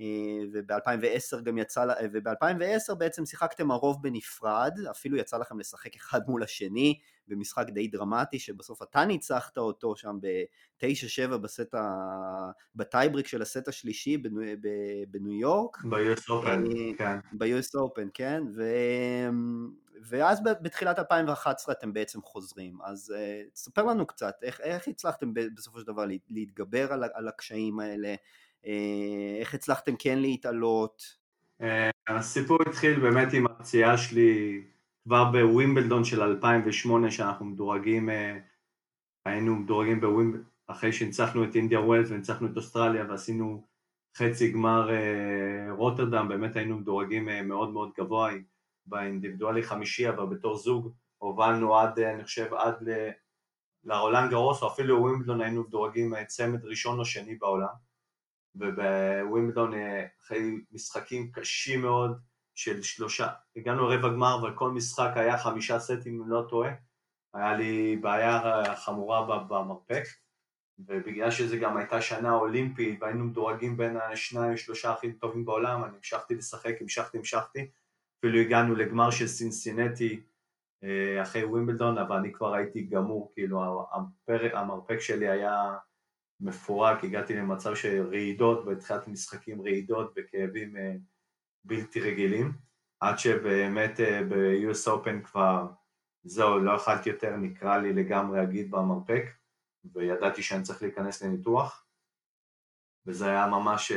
[0.00, 6.42] אה, וב-2010 גם יצא, וב-2010 בעצם שיחקתם הרוב בנפרד, אפילו יצא לכם לשחק אחד מול
[6.42, 6.98] השני
[7.28, 11.80] במשחק די דרמטי שבסוף אתה ניצחת אותו שם ב-9-7 בסט ה...
[12.74, 14.56] בטייברייק של הסט השלישי בניו,
[15.08, 15.84] בניו יורק.
[15.84, 17.18] ב-US Open, אה, כן.
[17.32, 18.62] ב-US Open, כן, ו...
[20.08, 25.80] ואז בתחילת 2011 אתם בעצם חוזרים, אז אה, תספר לנו קצת, איך, איך הצלחתם בסופו
[25.80, 28.14] של דבר להתגבר על, על הקשיים האלה,
[28.66, 31.16] אה, איך הצלחתם כן להתעלות?
[31.60, 34.62] אה, הסיפור התחיל באמת עם הפציעה שלי
[35.04, 38.38] כבר בווימבלדון של 2008 שאנחנו מדורגים, אה,
[39.26, 43.66] היינו מדורגים בווימבלדון, אחרי שניצחנו את אינדיה ווילס וניצחנו את אוסטרליה ועשינו
[44.16, 44.90] חצי גמר
[45.70, 48.30] רוטרדם, באמת היינו מדורגים מאוד מאוד גבוה
[48.90, 52.88] באינדיבידואלי חמישי, אבל בתור זוג הובלנו עד, אני חושב, עד
[53.84, 57.90] לרולנד גרוס, או אפילו ווימבלדון היינו מדורגים צמד ראשון או שני בעולם.
[58.54, 60.40] ובווימבלדון אה, אחרי
[60.72, 62.18] משחקים קשים מאוד
[62.54, 66.70] של שלושה, הגענו לרבע גמר אבל כל משחק היה חמישה סטים אם לא טועה,
[67.34, 70.04] היה לי בעיה חמורה במרפק.
[70.88, 75.96] ובגלל שזה גם הייתה שנה אולימפית והיינו מדורגים בין השניים שלושה הכי טובים בעולם, אני
[75.96, 77.70] המשכתי לשחק, המשכתי, המשכתי,
[78.20, 80.22] אפילו הגענו לגמר של סינסינטי
[80.84, 83.86] אה, אחרי ווימבלדון, אבל אני כבר הייתי גמור, כאילו
[84.52, 85.76] המרפק שלי היה
[86.40, 90.94] מפורק, הגעתי למצב של רעידות, בתחילת המשחקים רעידות וכאבים אה,
[91.64, 92.52] בלתי רגילים,
[93.00, 95.66] עד שבאמת אה, ב-US Open כבר
[96.22, 99.24] זהו, לא יכלתי יותר, נקרא לי לגמרי אגיד במרפק,
[99.94, 101.86] וידעתי שאני צריך להיכנס לניתוח,
[103.06, 103.92] וזה היה ממש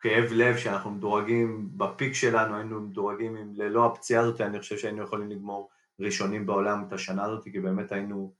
[0.00, 5.02] כאב לב שאנחנו מדורגים בפיק שלנו, היינו מדורגים עם, ללא הפציעה הזאת, אני חושב שהיינו
[5.02, 8.34] יכולים לגמור ראשונים בעולם את השנה הזאת, כי באמת היינו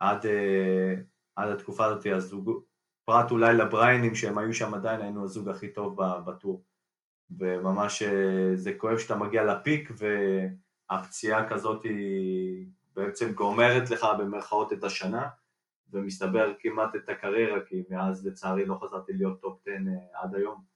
[0.00, 0.94] עד, אה,
[1.36, 2.50] עד התקופה הזאת הזוג,
[3.04, 5.96] פרט אולי לבראיינים שהם היו שם עדיין, היינו הזוג הכי טוב
[6.26, 6.64] בטור.
[7.38, 9.90] וממש אה, זה כואב שאתה מגיע לפיק
[10.90, 15.28] והפציעה כזאת היא בעצם גומרת לך במרכאות את השנה
[15.92, 20.73] ומסתבר כמעט את הקריירה כי מאז לצערי לא חזרתי להיות טופ 10 אה, עד היום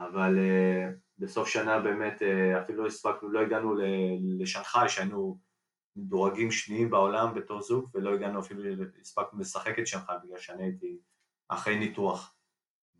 [0.00, 3.74] אבל uh, בסוף שנה באמת uh, אפילו לא הספקנו, לא הגענו
[4.38, 5.38] לשנגחאי שהיינו
[5.96, 10.98] מדורגים שניים בעולם בתור זוג ולא הגענו אפילו, הספקנו לשחק את שנגחאי בגלל שאני הייתי
[11.48, 12.34] אחרי ניתוח.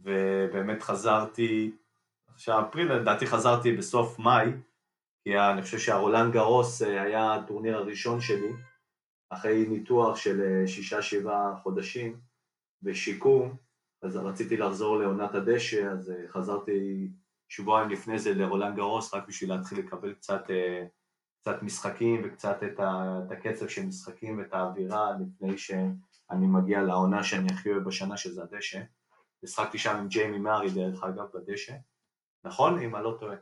[0.01, 1.77] ובאמת חזרתי,
[2.29, 4.51] עכשיו אפריל לדעתי חזרתי בסוף מאי
[5.25, 8.53] כי אני חושב שהרולנד גרוס אה, היה הטורניר הראשון שלי
[9.31, 12.21] אחרי ניתוח של שישה שבעה חודשים
[12.83, 13.57] ושיקום
[14.03, 17.09] אז רציתי לחזור לעונת הדשא, אז אה, חזרתי
[17.49, 20.87] שבועיים לפני זה לרולנד גרוס רק בשביל להתחיל לקבל קצת, אה,
[21.41, 22.81] קצת משחקים וקצת את,
[23.31, 28.81] הקצב של משחקים ואת האווירה לפני שאני מגיע לעונה שאני הכי אוהב בשנה שזה הדשא.
[29.43, 31.75] משחקתי שם עם ג'יימי מארי דרך אגב בדשא,
[32.45, 32.83] נכון?
[32.83, 33.37] אם אני לא טועה.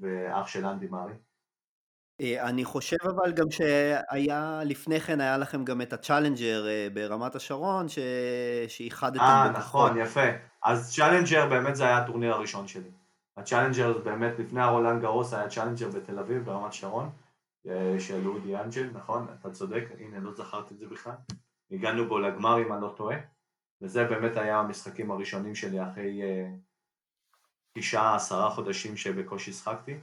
[0.00, 1.14] ואח של אנדי מארי.
[2.20, 7.34] אה, אני חושב אבל גם שהיה, לפני כן היה לכם גם את הצ'אלנג'ר אה, ברמת
[7.34, 7.86] השרון,
[8.68, 10.30] שאירחתם אה, נכון, יפה.
[10.62, 12.90] אז צ'אלנג'ר באמת זה היה הטורניר הראשון שלי.
[13.36, 17.10] הצ'אלנג'ר באמת לפני הרולנד גרוס היה צ'אלנג'ר בתל אביב ברמת שרון,
[17.66, 19.26] אה, של אודי אנג'ל, נכון?
[19.40, 21.14] אתה צודק, הנה לא זכרתי את זה בכלל.
[21.70, 23.16] הגענו בו לגמר אם אני לא טועה,
[23.82, 26.22] וזה באמת היה המשחקים הראשונים שלי אחרי
[27.78, 29.96] תשעה, עשרה חודשים שבקושי שחקתי.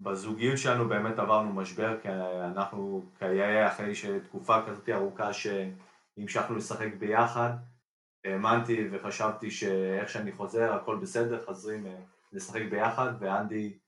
[0.00, 2.08] בזוגיות שלנו באמת עברנו משבר, כי
[2.52, 7.50] אנחנו כיאה אחרי שתקופה כזאת ארוכה שהמשכנו לשחק ביחד,
[8.24, 12.00] האמנתי וחשבתי שאיך שאני חוזר הכל בסדר, חוזרים אה,
[12.32, 13.78] לשחק ביחד, ואנדי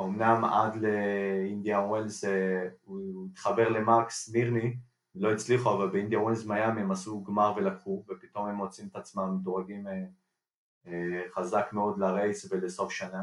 [0.00, 4.76] אמנם עד לאינדיה ווילס אה, הוא התחבר למקס מירני,
[5.14, 9.36] לא הצליחו, אבל באינדיה ווילס מיאמי הם עשו גמר ולקחו, ופתאום הם מוצאים את עצמם
[9.40, 13.22] מדורגים אה, חזק מאוד לרייס ולסוף שנה.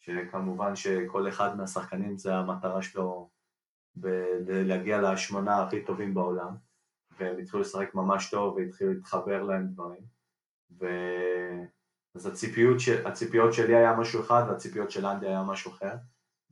[0.00, 3.30] שכמובן שכל אחד מהשחקנים זה המטרה שלו
[4.48, 6.56] להגיע לשמונה הכי טובים בעולם
[7.18, 10.02] והם התחילו לשחק ממש טוב והתחילו להתחבר להם דברים.
[10.80, 10.86] ו...
[12.14, 12.88] אז הציפיות, ש...
[12.88, 15.94] הציפיות שלי היה משהו אחד והציפיות של אנדי היה משהו אחר.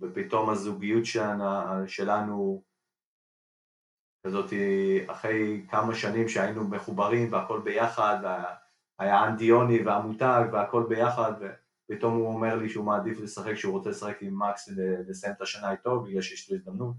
[0.01, 1.45] ופתאום הזוגיות שלנו,
[1.89, 2.63] שלנו
[4.27, 4.53] כזאת
[5.07, 8.19] אחרי כמה שנים שהיינו מחוברים והכל ביחד
[8.99, 11.47] והיה אנדיוני והמותג והכל ביחד ו...
[11.89, 14.69] פתאום הוא אומר לי שהוא מעדיף לשחק, שהוא רוצה לשחק עם מקס
[15.09, 16.95] לסיים את השנה איתו בגלל שיש לו הזדמנות.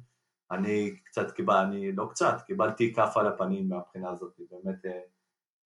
[0.51, 4.99] אני קצת קיבל, אני לא קצת, קיבלתי כף על הפנים מהבחינה הזאת, באמת אה,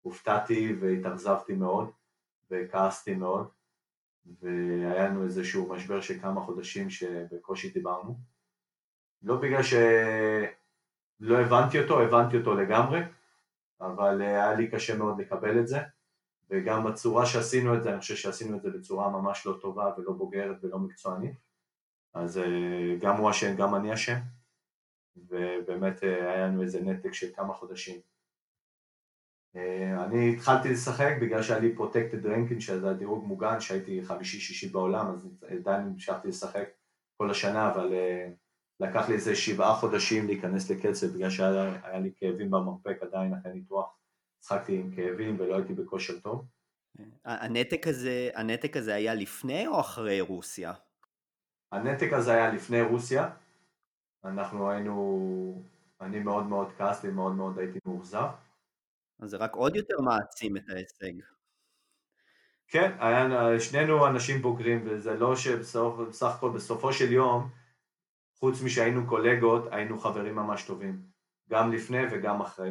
[0.02, 1.90] הופתעתי והתאכזבתי מאוד
[2.50, 3.48] וכעסתי מאוד
[4.40, 8.18] והיה לנו איזשהו משבר של כמה חודשים שבקושי דיברנו.
[9.22, 13.00] לא בגלל שלא הבנתי אותו, הבנתי אותו לגמרי,
[13.80, 15.78] אבל אה, היה לי קשה מאוד לקבל את זה.
[16.50, 20.12] וגם בצורה שעשינו את זה, אני חושב שעשינו את זה בצורה ממש לא טובה ולא
[20.12, 21.34] בוגרת ולא מקצוענית,
[22.14, 24.16] אז אה, גם הוא אשם, גם אני אשם,
[25.16, 28.00] ובאמת אה, היה לנו איזה נתק של כמה חודשים.
[29.56, 35.06] אה, אני התחלתי לשחק בגלל שהיה לי פרוטקטד רנקין, שזה הדירוג מוגן, שהייתי חמישי-שישי בעולם,
[35.06, 36.68] אז עדיין המשכתי לשחק
[37.16, 37.94] כל השנה, אבל
[38.80, 43.99] לקח לי איזה שבעה חודשים להיכנס לקצב בגלל שהיה לי כאבים במרפק עדיין אחרי ניתוח.
[44.42, 46.46] שחקתי עם כאבים ולא הייתי בכושר טוב.
[47.24, 50.72] הנתק הזה, הנתק הזה היה לפני או אחרי רוסיה?
[51.72, 53.30] הנתק הזה היה לפני רוסיה.
[54.24, 55.62] אנחנו היינו,
[56.00, 58.26] אני מאוד מאוד כעסתי, מאוד מאוד הייתי מאוכזב.
[59.20, 61.22] אז זה רק עוד יותר מעצים את ההישג.
[62.68, 67.48] כן, היה, שנינו אנשים בוגרים, וזה לא שבסך הכל בסופו של יום,
[68.38, 71.02] חוץ משהיינו קולגות, היינו חברים ממש טובים.
[71.50, 72.70] גם לפני וגם אחרי.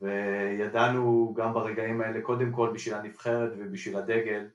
[0.00, 4.46] וידענו גם ברגעים האלה, קודם כל בשביל הנבחרת ובשביל הדגל,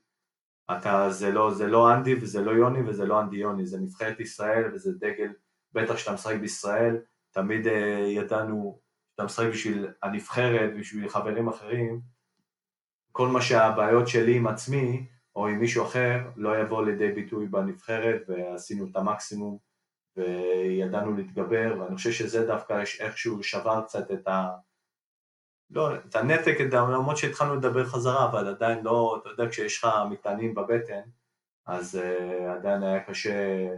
[0.70, 4.20] אתה, זה לא, זה לא אנדי וזה לא יוני וזה לא אנדי יוני, זה נבחרת
[4.20, 5.32] ישראל וזה דגל,
[5.72, 6.96] בטח שאתה משחק בישראל,
[7.30, 7.70] תמיד uh,
[8.08, 8.80] ידענו
[9.10, 12.00] שאתה משחק בשביל הנבחרת ובשביל חברים אחרים,
[13.12, 15.06] כל מה שהבעיות שלי עם עצמי
[15.36, 19.58] או עם מישהו אחר לא יבוא לידי ביטוי בנבחרת ועשינו את המקסימום
[20.16, 24.48] וידענו להתגבר ואני חושב שזה דווקא איכשהו שבר קצת את ה...
[25.70, 30.54] לא, את הנתק, למרות שהתחלנו לדבר חזרה, אבל עדיין לא, אתה יודע, כשיש לך מטענים
[30.54, 31.00] בבטן,
[31.66, 33.68] אז uh, עדיין היה קשה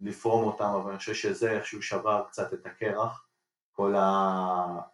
[0.00, 3.26] לפרום אותם, אבל אני חושב שזה איכשהו שבר קצת את הקרח,
[3.72, 3.94] כל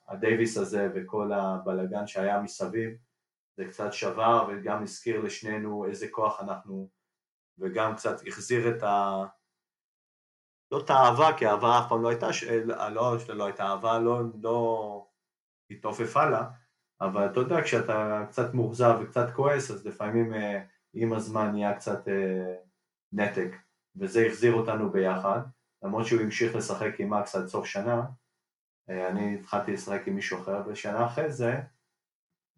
[0.09, 2.90] הדייוויס הזה וכל הבלגן שהיה מסביב,
[3.57, 6.88] זה קצת שבר וגם הזכיר לשנינו איזה כוח אנחנו,
[7.59, 9.24] וגם קצת החזיר את, ה,
[10.70, 12.44] זאת אהבה, כי אהבה אף פעם לא הייתה, ש...
[12.92, 15.08] לא שלא הייתה אהבה, לא, לא
[15.70, 16.50] התעופפה לה,
[17.00, 20.62] אבל אתה יודע, כשאתה קצת מאוכזב וקצת כועס, אז לפעמים אה,
[20.94, 22.54] עם הזמן נהיה קצת אה,
[23.12, 23.57] נתק,
[23.96, 25.40] וזה החזיר אותנו ביחד,
[25.83, 28.02] למרות שהוא המשיך לשחק עם מקס עד סוף שנה,
[28.90, 31.61] אה, אני התחלתי לשחק עם מישהו אחר, ושנה אחרי זה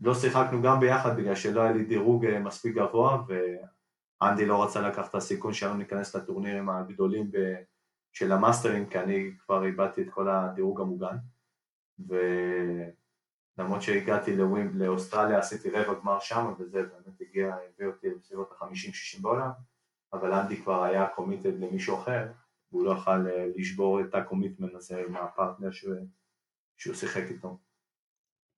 [0.01, 5.11] לא שיחקנו גם ביחד בגלל שלא היה לי דירוג מספיק גבוה, ואנדי לא רצה לקחת
[5.11, 7.55] את הסיכון שלנו להיכנס לטורנירים הגדולים ב...
[8.13, 11.17] של המאסטרים, כי אני כבר איבדתי את כל הדירוג המוגן,
[13.61, 19.23] ולמרות שהגעתי לווימ, לאוסטרליה עשיתי רבע גמר שם, וזה באמת הגיע, הביא אותי בסביבות ה-50-60
[19.23, 19.51] בעולם,
[20.13, 22.27] אבל אנדי כבר היה committed למישהו אחר,
[22.73, 25.71] והוא לא יכל אה, לשבור את ה commitment הזה עם הפרטנר
[26.77, 27.59] שהוא שיחק איתו.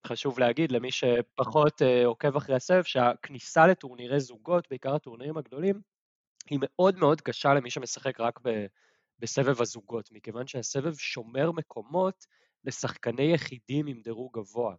[0.06, 5.80] חשוב להגיד למי שפחות uh, עוקב אחרי הסבב, שהכניסה לטורנירי זוגות, בעיקר הטורנירים הגדולים,
[6.50, 8.66] היא מאוד מאוד קשה למי שמשחק רק ב,
[9.18, 12.26] בסבב הזוגות, מכיוון שהסבב שומר מקומות
[12.64, 14.74] לשחקני יחידים עם דירוג גבוה.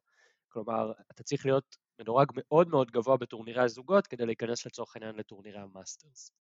[0.53, 5.59] כלומר, אתה צריך להיות מדורג מאוד מאוד גבוה בטורנירי הזוגות כדי להיכנס לצורך העניין לטורנירי
[5.59, 6.31] המאסטרס.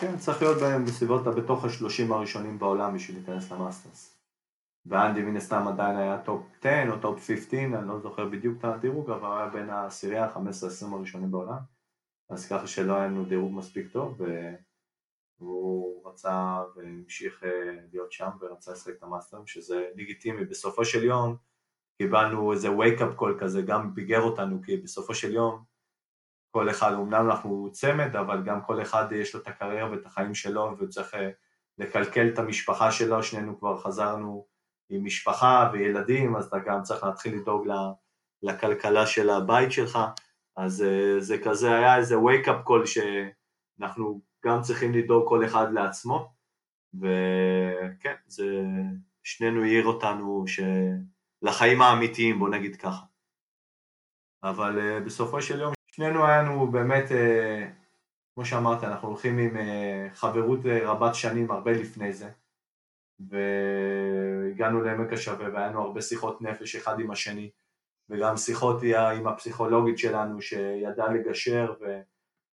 [0.00, 4.20] כן, צריך להיות בהם בסביבות, בתוך השלושים הראשונים בעולם בשביל להיכנס למאסטרס.
[4.86, 8.64] ואנדי מן הסתם עדיין היה טופ 10 או טופ 15, אני לא זוכר בדיוק את
[8.64, 11.58] הדירוג, אבל היה בין העשירייה ה-15-20 הראשונים בעולם.
[12.30, 14.20] אז ככה שלא היה לנו דירוג מספיק טוב,
[15.40, 17.50] והוא רצה והמשיך אה,
[17.92, 20.44] להיות שם ורצה לשחק את המאסטרים, שזה לגיטימי.
[20.44, 21.36] בסופו של יום
[22.00, 25.64] קיבלנו איזה wake-up call כזה, גם ביגר אותנו, כי בסופו של יום
[26.50, 30.34] כל אחד, אמנם אנחנו צמד, אבל גם כל אחד יש לו את הקריירה ואת החיים
[30.34, 31.30] שלו, והוא צריך אה,
[31.78, 34.46] לקלקל את המשפחה שלו, שנינו כבר חזרנו
[34.90, 37.68] עם משפחה וילדים, אז אתה גם צריך להתחיל לדאוג
[38.42, 39.98] לכלכלה של הבית שלך,
[40.56, 46.32] אז אה, זה כזה היה איזה wake-up call שאנחנו גם צריכים לדאוג כל אחד לעצמו,
[46.94, 48.44] וכן, זה
[49.22, 50.60] שנינו העיר אותנו ש...
[51.42, 53.04] לחיים האמיתיים, בוא נגיד ככה.
[54.42, 57.14] אבל uh, בסופו של יום שנינו היינו באמת, uh,
[58.34, 62.30] כמו שאמרת, אנחנו הולכים עם uh, חברות רבת שנים הרבה לפני זה,
[63.20, 67.50] והגענו לעמק השווה והיה לנו הרבה שיחות נפש אחד עם השני,
[68.08, 68.82] וגם שיחות
[69.16, 71.74] עם הפסיכולוגית שלנו שידעה לגשר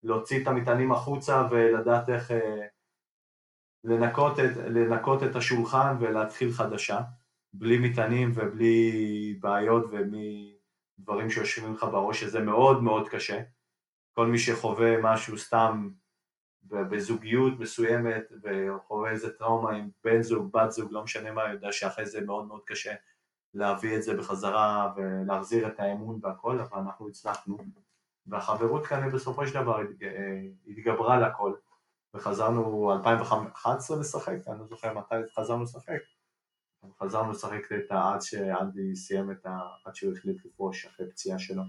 [0.05, 2.33] ולהוציא את המטענים החוצה ולדעת איך
[3.85, 7.01] לנקות את, לנקות את השולחן ולהתחיל חדשה.
[7.59, 10.57] בלי מטענים ובלי בעיות ובלי
[10.99, 13.43] דברים שיושבים לך בראש, שזה מאוד מאוד קשה.
[14.13, 15.91] כל מי שחווה משהו סתם
[16.63, 22.07] בזוגיות מסוימת וחווה איזה טראומה עם בן זוג, בת זוג, לא משנה מה, יודע שאחרי
[22.07, 22.95] זה מאוד מאוד קשה
[23.55, 27.59] להביא את זה בחזרה ולהחזיר את האמון והכל, אבל אנחנו הצלחנו.
[28.27, 29.81] והחברות כאן בסופו של דבר
[30.67, 31.55] התגברה לכל,
[32.15, 35.99] וחזרנו 2011 לשחק, אני לא זוכר מתי חזרנו לשחק,
[37.03, 39.59] חזרנו לשחק את עד שאנדי סיים את ה...
[39.85, 41.63] עד שהוא החליט לפרוש אחרי פציעה שלו.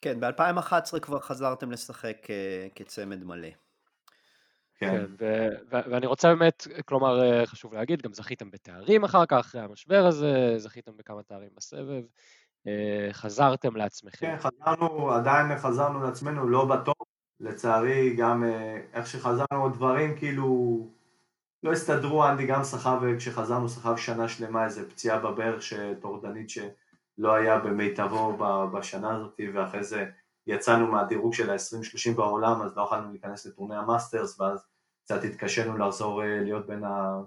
[0.00, 3.48] כן, ב-2011 כבר חזרתם לשחק אה, כצמד מלא.
[4.78, 9.26] כן, כן ו- ו- ואני רוצה באמת, כלומר, אה, חשוב להגיד, גם זכיתם בתארים אחר
[9.26, 12.02] כך, אחרי המשבר הזה, זכיתם בכמה תארים בסבב,
[12.66, 14.26] אה, חזרתם לעצמכם.
[14.26, 16.94] כן, חזרנו, עדיין חזרנו לעצמנו, לא בטוב,
[17.40, 18.44] לצערי גם
[18.92, 20.78] איך שחזרנו דברים כאילו
[21.62, 25.62] לא הסתדרו, אנדי גם סחב, כשחזרנו סחב שנה שלמה איזה פציעה בברך
[26.00, 28.36] טורדנית שלא היה במיטבו
[28.72, 30.10] בשנה הזאת, ואחרי זה
[30.46, 34.66] יצאנו מהדירוג של ה-20-30 בעולם, אז לא יכולנו להיכנס לטורני המאסטרס, ואז
[35.04, 37.20] קצת התקשינו לחזור אה, להיות בין, ה...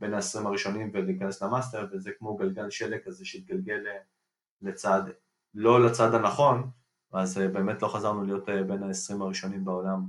[0.00, 3.98] בין ה-20 הראשונים ולהיכנס למאסטר, וזה כמו גלגל שלג כזה שהתגלגל אה,
[4.62, 5.02] לצד,
[5.54, 6.70] לא לצד הנכון,
[7.12, 10.06] אז אה, באמת לא חזרנו להיות בין ה-20 הראשונים בעולם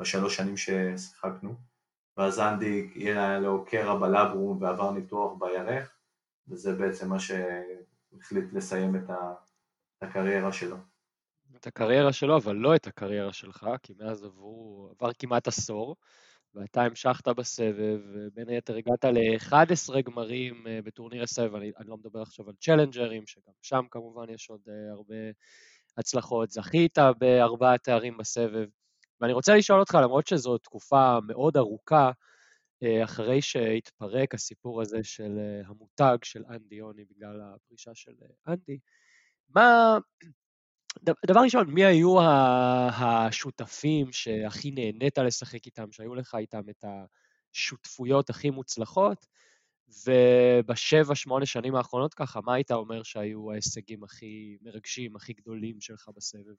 [0.00, 1.69] בשלוש שנים ששיחקנו.
[2.20, 5.96] ואז אנדי היה לו קרע בלברום ועבר ניתוח בירך,
[6.48, 9.10] וזה בעצם מה שהחליט לסיים את
[10.02, 10.76] הקריירה שלו.
[11.56, 15.96] את הקריירה שלו, אבל לא את הקריירה שלך, כי מאז עברו, עבר כמעט עשור,
[16.54, 22.22] ואתה המשכת בסבב, ובין היתר הגעת ל-11 גמרים אה, בטורניר הסבב, אני, אני לא מדבר
[22.22, 25.14] עכשיו על צ'לנג'רים, שגם שם כמובן יש עוד אה, הרבה
[25.98, 28.68] הצלחות, זכית בארבעה תארים בסבב,
[29.20, 32.10] ואני רוצה לשאול אותך, למרות שזו תקופה מאוד ארוכה,
[32.82, 38.52] אה, אחרי שהתפרק הסיפור הזה של אה, המותג של אנדי יוני בגלל הפרישה של אה,
[38.52, 38.78] אנדי,
[39.48, 39.98] מה...
[41.26, 42.16] דבר ראשון, מי היו
[42.92, 46.84] השותפים שהכי נהנית לשחק איתם, שהיו לך איתם את
[47.54, 49.26] השותפויות הכי מוצלחות?
[50.06, 56.08] ובשבע, שמונה שנים האחרונות ככה, מה היית אומר שהיו ההישגים הכי מרגשים, הכי גדולים שלך
[56.16, 56.54] בסבב?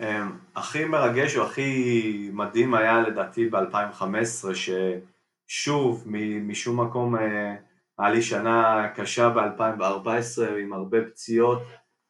[0.00, 6.04] אמ, הכי מרגש או הכי מדהים היה לדעתי ב-2015, ששוב,
[6.40, 7.56] משום מקום אה,
[7.98, 11.62] היה לי שנה קשה ב-2014 עם הרבה פציעות,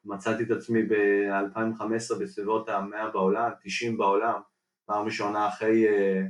[0.04, 4.40] מצאתי את עצמי ב-2015 בסביבות ה-100 בעולם, 90 בעולם,
[4.86, 6.22] פעם ראשונה אחרי, אה,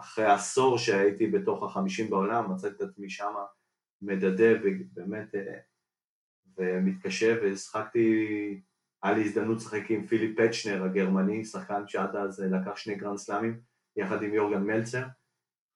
[0.00, 3.32] אחרי עשור שהייתי בתוך ה-50 בעולם, מצאתי את עצמי שם
[4.02, 5.58] מדדה ובאמת אה,
[6.58, 8.60] ומתקשה ושיחקתי
[9.02, 13.60] היה לי הזדמנות לשחק עם פיליפ פצשנר הגרמני, שחקן שעד אז לקח שני גרנד סלאמים
[13.96, 15.02] יחד עם יורגן מלצר,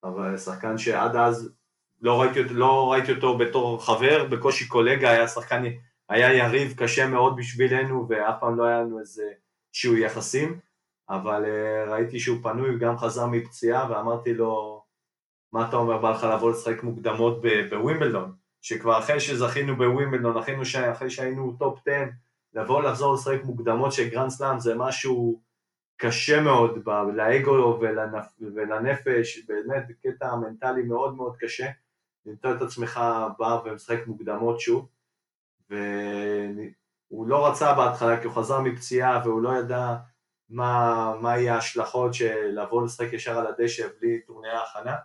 [0.05, 1.55] אבל שחקן שעד אז
[2.01, 5.63] לא ראיתי, לא ראיתי אותו בתור חבר, בקושי קולגה, היה שחקן,
[6.09, 9.33] היה יריב קשה מאוד בשבילנו ואף פעם לא היה לנו איזה
[9.73, 10.59] שהוא יחסים,
[11.09, 14.83] אבל uh, ראיתי שהוא פנוי, גם חזר מפציעה ואמרתי לו,
[15.53, 17.41] מה אתה אומר, בא לך לבוא לשחק מוקדמות
[17.71, 20.37] בווימבלדון, שכבר אחרי שזכינו בווימבלדון,
[20.93, 22.05] אחרי שהיינו טופ 10,
[22.55, 25.41] לבוא לחזור לשחק מוקדמות של גרנד סלאם זה משהו
[25.97, 26.79] קשה מאוד
[27.15, 28.27] לאגו ולנפ...
[28.41, 31.67] ולנפש, באמת קטע מנטלי מאוד מאוד קשה,
[32.27, 33.01] למצוא את עצמך
[33.39, 34.89] בא ומשחק מוקדמות שוב,
[35.71, 39.97] והוא לא רצה בהתחלה כי הוא חזר מפציעה והוא לא ידע
[40.49, 44.97] מה, מה יהיה ההשלכות של לבוא לשחק ישר על הדשא בלי טורנירי הכנה,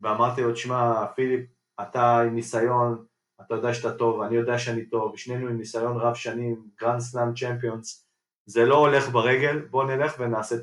[0.00, 3.04] ואמרתי לו, תשמע, פיליפ, אתה עם ניסיון,
[3.40, 7.34] אתה יודע שאתה טוב, אני יודע שאני טוב, שנינו עם ניסיון רב שנים, Grand Slam
[7.34, 8.08] champions,
[8.46, 10.54] זה לא הולך ברגל, בוא נלך ונעשה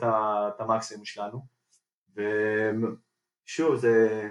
[0.47, 1.45] את המקסימום שלנו.
[2.15, 4.30] ושוב, זה...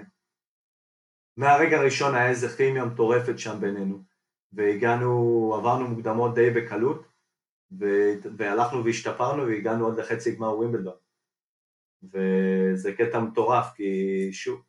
[1.37, 4.03] מהרגע הראשון היה איזה כימיה מטורפת שם בינינו,
[4.53, 7.15] והגענו, עברנו מוקדמות די בקלות.
[8.37, 10.93] והלכנו והשתפרנו והגענו עוד לחצי גמר ווימבלדון.
[12.03, 14.61] וזה קטע מטורף, כי שוב,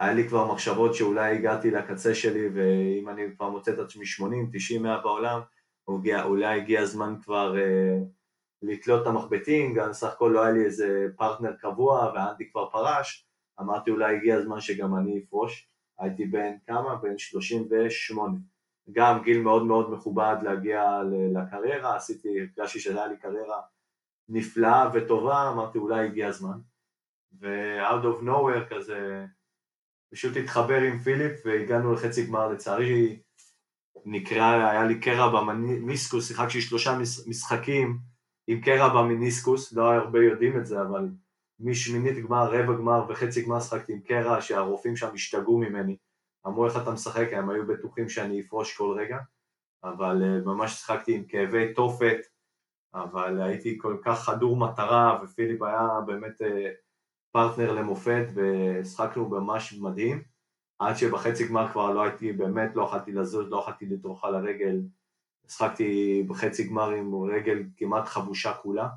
[0.00, 4.50] היה לי כבר מחשבות שאולי הגעתי לקצה שלי ואם אני כבר מוצא את עצמי 80,
[4.52, 5.40] 90, 100 בעולם,
[6.24, 7.98] אולי הגיע הזמן כבר אה,
[8.62, 13.26] לתלות את המחבטים, גם סך הכל לא היה לי איזה פרטנר קבוע ואנדי כבר פרש,
[13.60, 15.68] אמרתי אולי הגיע הזמן שגם אני אפרוש,
[15.98, 16.94] הייתי בן כמה?
[16.96, 18.38] בן 38.
[18.92, 21.00] גם גיל מאוד מאוד מכובד להגיע
[21.34, 23.60] לקריירה, עשיתי, הרגשתי שזה היה לי קריירה
[24.28, 26.58] נפלאה וטובה, אמרתי אולי הגיע הזמן.
[27.40, 29.26] ו-out of nowhere כזה
[30.14, 33.18] פשוט התחבר עם פיליפ והגענו לחצי גמר, לצערי
[34.04, 37.98] נקרא, היה לי קרע במיניסקוס, שיחקתי שלושה משחקים
[38.46, 41.08] עם קרע במיניסקוס, לא הרבה יודעים את זה, אבל
[41.60, 45.96] משמינית גמר, רבע גמר וחצי גמר שחקתי עם קרע שהרופאים שם השתגעו ממני,
[46.46, 49.18] אמרו איך אתה משחק, הם היו בטוחים שאני אפרוש כל רגע,
[49.84, 52.18] אבל אה, ממש שחקתי עם כאבי תופת,
[52.94, 56.70] אבל הייתי כל כך חדור מטרה ופיליפ היה באמת אה,
[57.34, 60.22] פרטנר למופת והשחקנו ממש מדהים,
[60.78, 64.80] עד שבחצי גמר כבר לא הייתי, באמת לא יכולתי לזוז, לא יכולתי לדרוך על הרגל,
[65.48, 68.88] השחקתי בחצי גמר עם רגל כמעט חבושה כולה,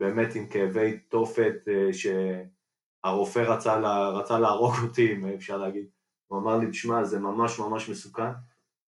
[0.00, 5.86] באמת עם כאבי תופת אה, שהרופא רצה, לה, רצה להרוג אותי, אם אפשר להגיד,
[6.26, 8.30] הוא אמר לי, תשמע, זה ממש ממש מסוכן,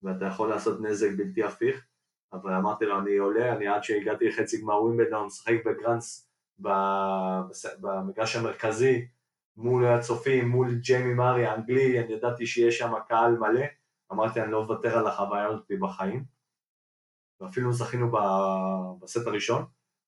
[0.03, 1.87] ואתה יכול לעשות נזק בלתי הפיך,
[2.33, 6.30] אבל אמרתי לו, אני עולה, אני עד שהגעתי לחצי גמר ווימבלדון, משחק בגרנס
[7.81, 9.09] במגרש המרכזי
[9.57, 13.65] מול הצופים, מול ג'יימי מארי האנגלי, אני ידעתי שיש שם קהל מלא,
[14.13, 16.25] אמרתי אני לא מוותר על החוויה הזאת בחיים,
[17.41, 18.13] ואפילו זכינו
[19.03, 19.65] בסט הראשון,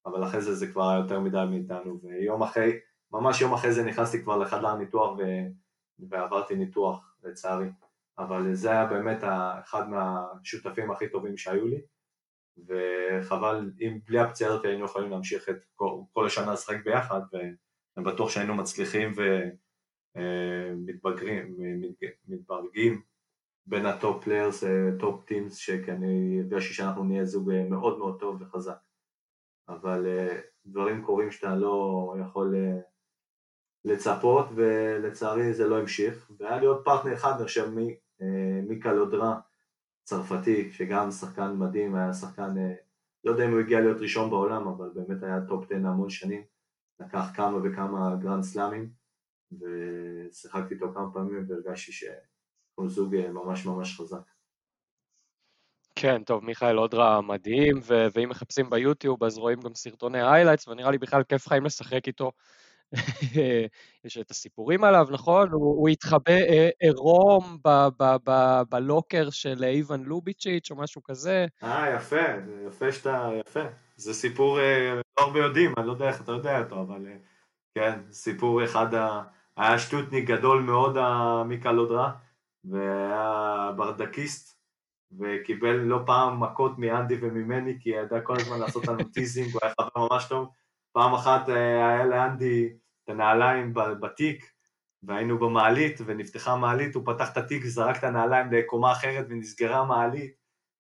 [0.07, 2.79] אבל אחרי זה זה כבר היה יותר מדי מאיתנו, ויום אחרי,
[3.13, 5.23] ממש יום אחרי זה נכנסתי כבר לחדר ניתוח ו...
[6.09, 7.69] ועברתי ניתוח לצערי,
[8.19, 9.25] אבל זה היה באמת
[9.61, 11.81] אחד מהשותפים הכי טובים שהיו לי,
[12.59, 18.07] וחבל, אם בלי הפציעה הזאת היינו יכולים להמשיך את כל, כל השנה לשחק ביחד, ואני
[18.07, 19.13] בטוח שהיינו מצליחים
[20.17, 21.89] ומתבגרים, אה,
[22.29, 23.03] מתברגים
[23.67, 24.65] בין ה top players,
[24.99, 28.79] top teams, כי אני הרגשתי שאנחנו נהיה זוג אה, מאוד מאוד טוב וחזק.
[29.69, 32.55] אבל אה, דברים קורים שאתה לא יכול
[33.85, 36.31] לצפות, ולצערי זה לא המשיך.
[36.39, 37.71] והיה לי עוד פרטנר אחד, חושב,
[38.69, 39.41] מיקאל לודרה,
[40.05, 42.75] צרפתי, שגם שחקן מדהים, היה שחקן, אה,
[43.25, 46.43] לא יודע אם הוא הגיע להיות ראשון בעולם, אבל באמת היה טופ 10 המון שנים,
[47.01, 48.91] לקח כמה וכמה גרנד סלאמים,
[49.53, 54.23] ושיחקתי איתו כמה פעמים והרגשתי שהוא זוג אה, ממש ממש חזק.
[55.95, 60.91] כן, טוב, מיכאל לודרה מדהים, ו- ואם מחפשים ביוטיוב אז רואים גם סרטוני highlights, ונראה
[60.91, 62.33] לי בכלל כיף חיים לשחק איתו
[64.05, 65.49] יש את הסיפורים עליו, נכון?
[65.53, 67.59] הוא, הוא התחבא אה, עירום
[68.71, 71.47] בלוקר של איוון לוביצ'יץ' או משהו כזה.
[71.63, 72.17] אה, יפה,
[72.67, 73.61] יפה שאתה, יפה.
[73.97, 77.17] זה סיפור, אה, לא הרבה יודעים, אני לא יודע איך אתה יודע אותו, אבל אה,
[77.75, 78.87] כן, סיפור אחד.
[79.57, 80.97] היה שטוטניק גדול מאוד,
[81.47, 82.13] מיקאל לודרה,
[82.65, 84.59] והיה ברדקיסט,
[85.21, 89.73] וקיבל לא פעם מכות מאנדי וממני, כי ידע כל הזמן לעשות לנו teasing, הוא היה
[89.81, 90.49] חבר ממש טוב.
[90.93, 92.73] פעם אחת היה לאנדי
[93.05, 94.53] את הנעליים בתיק,
[95.03, 100.35] והיינו במעלית, ונפתחה מעלית, הוא פתח את התיק וזרק את הנעליים לקומה אחרת ונסגרה מעלית,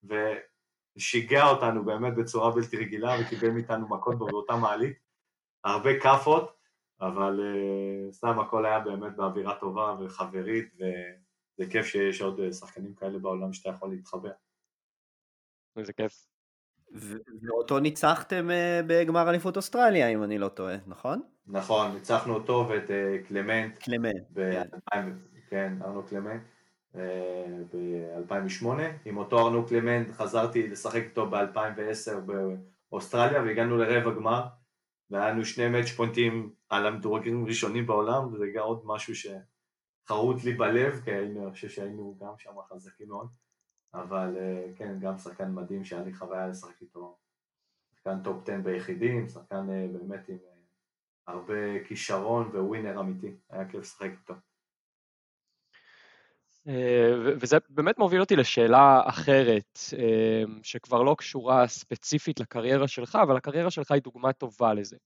[0.04, 4.98] ושיגע אותנו באמת בצורה בלתי רגילה, וקיבל מאיתנו מכות באותה מעלית.
[5.64, 6.56] הרבה כאפות,
[7.00, 12.94] אבל uh, סתם הכל היה באמת באווירה טובה וחברית, וזה כיף שיש עוד אה, שחקנים
[12.94, 14.32] כאלה בעולם שאתה יכול להתחבר.
[15.76, 16.31] איזה כיף.
[17.42, 21.22] ואותו ניצחתם uh, בגמר אליפות אוסטרליה, אם אני לא טועה, נכון?
[21.46, 23.78] נכון, ניצחנו אותו ואת uh, קלמנט.
[23.78, 24.22] קלמנט,
[24.92, 25.12] כן.
[25.48, 26.42] כן, ארנו קלמנט.
[26.94, 28.66] ב-2008,
[29.04, 32.12] עם אותו ארנו קלמנט חזרתי לשחק איתו ב-2010
[32.90, 34.42] באוסטרליה והגענו לרבע גמר
[35.10, 40.44] והיה לנו שני match point ים על המדורגים ראשונים בעולם, וזה גם עוד משהו שחרוט
[40.44, 43.28] לי בלב, כי היינו, אני חושב שהיינו גם שם חזקים מאוד,
[43.94, 47.16] אבל אה, כן, גם שחקן מדהים שהיה לי חוויה לשחק איתו,
[47.94, 53.68] שחקן top 10 ביחידים, שחקן אה, באמת עם אה, הרבה כישרון ו winner אמיתי, היה
[53.68, 54.34] כיף לשחק איתו.
[57.40, 59.78] וזה באמת מוביל אותי לשאלה אחרת,
[60.62, 64.96] שכבר לא קשורה ספציפית לקריירה שלך, אבל הקריירה שלך היא דוגמה טובה לזה.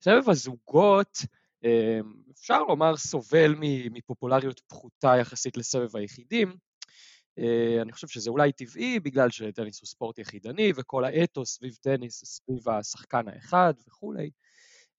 [0.00, 1.18] סבב הזוגות,
[2.30, 3.54] אפשר לומר, סובל
[3.90, 6.56] מפופולריות פחותה יחסית לסבב היחידים.
[7.82, 12.68] אני חושב שזה אולי טבעי, בגלל שטניס הוא ספורט יחידני, וכל האתוס סביב טניס, סביב
[12.68, 14.30] השחקן האחד וכולי.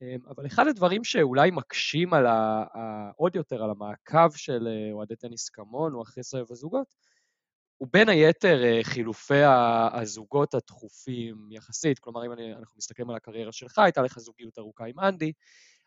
[0.02, 2.66] אמ, אבל אחד הדברים שאולי מקשים על ה,
[3.16, 6.96] עוד יותר על המעקב של אה, אוהדי טניס כמונו אחרי סבב הזוגות,
[7.78, 9.44] הוא בין היתר אה, חילופי
[9.94, 14.86] הזוגות התכופים יחסית, כלומר אם אני, אנחנו מסתכלים על הקריירה שלך, הייתה לך זוגיות ארוכה
[14.86, 15.32] עם אנדי,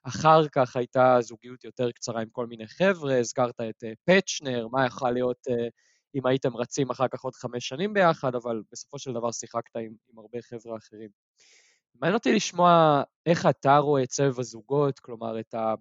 [0.02, 4.86] אחר כך הייתה זוגיות יותר קצרה עם כל מיני חבר'ה, הזכרת את אה, פצ'נר, מה
[4.86, 5.46] יכול להיות
[6.14, 9.94] אם הייתם רצים אחר כך עוד חמש שנים ביחד, אבל בסופו של דבר שיחקת עם,
[10.12, 11.08] עם הרבה חבר'ה אחרים.
[11.94, 15.74] מעניין אותי לשמוע איך אתה רואה את סבב הזוגות, כלומר, את ה...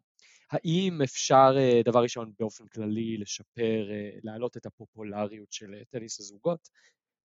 [0.52, 6.20] האם אפשר, אה, דבר ראשון, באופן כללי, לשפר, אה, להעלות את הפופולריות של אה, טניס
[6.20, 6.70] הזוגות?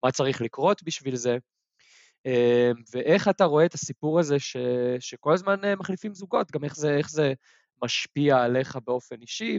[0.03, 1.37] מה צריך לקרות בשביל זה?
[2.93, 4.57] ואיך אתה רואה את הסיפור הזה ש...
[4.99, 7.33] שכל הזמן מחליפים זוגות, גם איך זה, איך זה
[7.83, 9.57] משפיע עליך באופן אישי,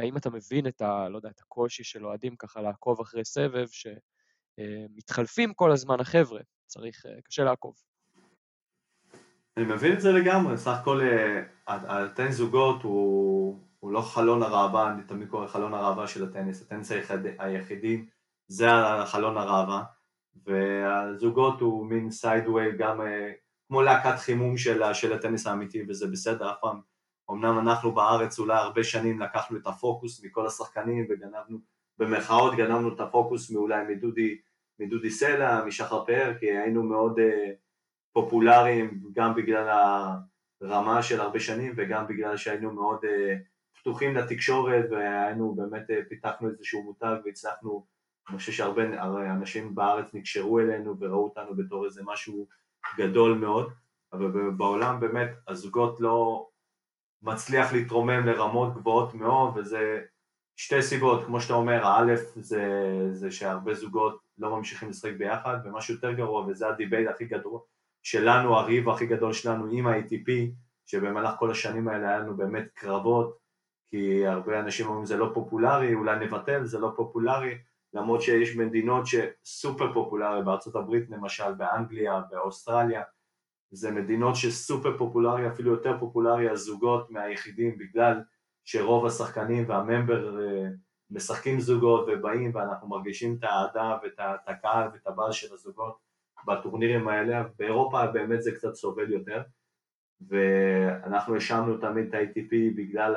[0.00, 3.66] והאם אתה מבין את, ה, לא יודע, את הקושי של אוהדים ככה לעקוב אחרי סבב,
[4.58, 7.74] שמתחלפים כל הזמן החבר'ה, צריך, קשה לעקוב.
[9.56, 14.92] אני מבין את זה לגמרי, סך הכל אה, הטניס זוגות הוא, הוא לא חלון הראווה,
[14.92, 18.04] אני תמיד קורא חלון הראווה של הטניס, הטניס היחיד, היחידי
[18.48, 19.82] זה החלון הראווה,
[20.46, 23.32] והזוגות הוא מין סיידווי גם אה,
[23.68, 26.80] כמו להקת חימום של, של הטניס האמיתי וזה בסדר, אף פעם,
[27.32, 31.58] אמנם אנחנו בארץ אולי הרבה שנים לקחנו את הפוקוס מכל השחקנים וגנבנו,
[31.98, 34.38] במרכאות גנבנו את הפוקוס מאולי מדודי,
[34.78, 37.22] מדודי סלע, משחר פאר, כי היינו מאוד uh,
[38.12, 39.68] פופולריים גם בגלל
[40.60, 46.48] הרמה של הרבה שנים וגם בגלל שהיינו מאוד uh, פתוחים לתקשורת והיינו באמת uh, פיתחנו
[46.48, 47.86] איזשהו מותג והצלחנו,
[48.28, 48.82] אני חושב שהרבה
[49.32, 52.46] אנשים בארץ נקשרו אלינו וראו אותנו בתור איזה משהו
[52.96, 53.70] גדול מאוד,
[54.12, 56.48] אבל בעולם באמת הזוגות לא
[57.22, 60.00] מצליח להתרומם לרמות גבוהות מאוד וזה
[60.56, 62.64] שתי סיבות, כמו שאתה אומר, האלף זה,
[63.12, 67.60] זה שהרבה זוגות לא ממשיכים לשחק ביחד ומשהו יותר גרוע וזה ה debate הכי גדול
[68.02, 70.30] שלנו, הריב הכי גדול שלנו עם ה-ATP,
[70.86, 73.38] שבמהלך כל השנים האלה היה לנו באמת קרבות,
[73.86, 77.58] כי הרבה אנשים אומרים זה לא פופולרי, אולי נבטל, זה לא פופולרי,
[77.94, 83.02] למרות שיש מדינות שסופר פופולרי, בארצות הברית למשל, באנגליה, באוסטרליה,
[83.70, 88.20] זה מדינות שסופר פופולרי, אפילו יותר פופולרי הזוגות מהיחידים, בגלל
[88.64, 90.68] שרוב השחקנים והממבר אה,
[91.10, 95.98] משחקים זוגות ובאים ואנחנו מרגישים את האהדה ואת הקהל ואת הבאז של הזוגות
[96.46, 99.42] בטורנירים האלה, באירופה באמת זה קצת סובל יותר,
[100.28, 103.16] ואנחנו האשמנו תמיד את ה-ATP בגלל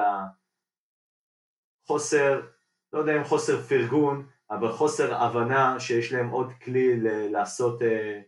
[1.86, 2.41] החוסר,
[2.93, 6.99] לא יודע אם חוסר פרגון, אבל חוסר הבנה שיש להם עוד כלי
[7.32, 8.22] לעשות, אה,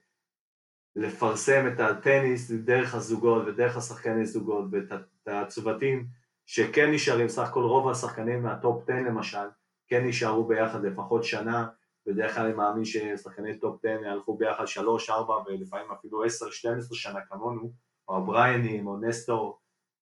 [0.95, 4.91] לפרסם את הטניס דרך הזוגות ודרך השחקני זוגות ואת
[5.27, 6.07] הצוותים
[6.45, 9.47] שכן נשארים, סך הכל רוב השחקנים מה top 10 למשל,
[9.87, 11.67] כן נשארו ביחד לפחות שנה
[12.05, 16.97] בדרך כלל אני מאמין ששחקני top 10 הלכו ביחד 3, 4 ולפעמים אפילו 10, 12
[16.97, 17.71] שנה כמונו,
[18.07, 19.59] או הבריינים, או נסטור,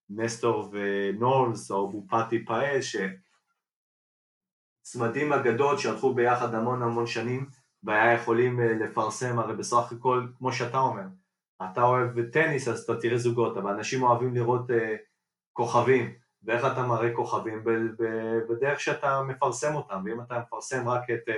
[0.10, 2.96] נסטור ונולס, או בופטי פאס,
[4.84, 7.50] שצמדים אגדות שהלכו ביחד המון המון שנים,
[7.84, 11.04] והיה יכולים אה, לפרסם, הרי בסך הכל, כמו שאתה אומר,
[11.64, 14.74] אתה אוהב טניס אז אתה תראה זוגות, אבל אנשים אוהבים לראות uh,
[15.54, 16.14] כוכבים,
[16.44, 17.64] ואיך אתה מראה כוכבים?
[18.50, 21.30] בדרך שאתה מפרסם אותם, ואם אתה מפרסם רק את...
[21.30, 21.32] Uh,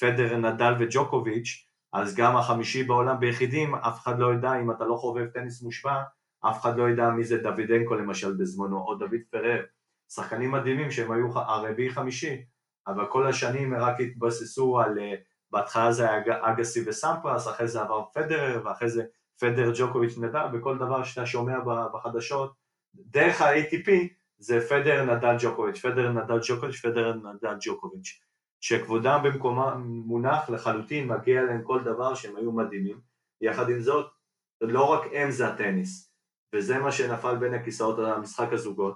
[0.00, 4.94] פדר, נדל וג'וקוביץ', אז גם החמישי בעולם ביחידים, אף אחד לא ידע אם אתה לא
[4.94, 6.02] חובב טניס מושבע,
[6.50, 9.64] אף אחד לא ידע מי זה דוידנקו למשל בזמנו, או דוד פרר,
[10.08, 12.44] שחקנים מדהימים שהם היו הרביעי חמישי,
[12.86, 15.14] אבל כל השנים רק התבססו על, אה,
[15.52, 19.04] בהתחלה זה היה אגסי וסמפרס, אחרי זה עבר פדרר, ואחרי זה
[19.40, 21.58] פדר ג'וקוביץ' נדל, וכל דבר שאתה שומע
[21.94, 22.52] בחדשות,
[22.94, 23.90] דרך ה-ATP
[24.38, 28.20] זה פדר נדל ג'וקוביץ', פדר נדל ג'וקוביץ', פדר נדל ג'וקוביץ',
[28.60, 33.00] שכבודם במקומם מונח לחלוטין, מגיע להם כל דבר שהם היו מדהימים,
[33.40, 34.12] יחד עם זאת,
[34.60, 36.12] לא רק הם זה הטניס,
[36.54, 38.94] וזה מה שנפל בין הכיסאות על המשחק הזוגות,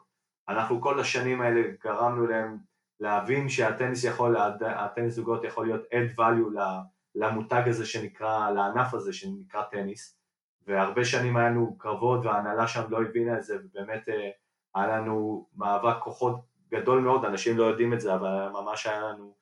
[0.49, 2.59] אנחנו כל השנים האלה גרמנו להם
[3.01, 6.61] להבין שהטניס יכול, הטניס זוגות יכול להיות add value
[7.15, 10.19] למותג הזה שנקרא, לענף הזה שנקרא טניס,
[10.67, 14.31] והרבה שנים היה לנו קרבות וההנהלה שם לא הבינה את זה, ובאמת אה,
[14.75, 16.41] היה לנו מאבק כוחות
[16.71, 19.35] גדול מאוד, אנשים לא יודעים את זה, אבל ממש היה לנו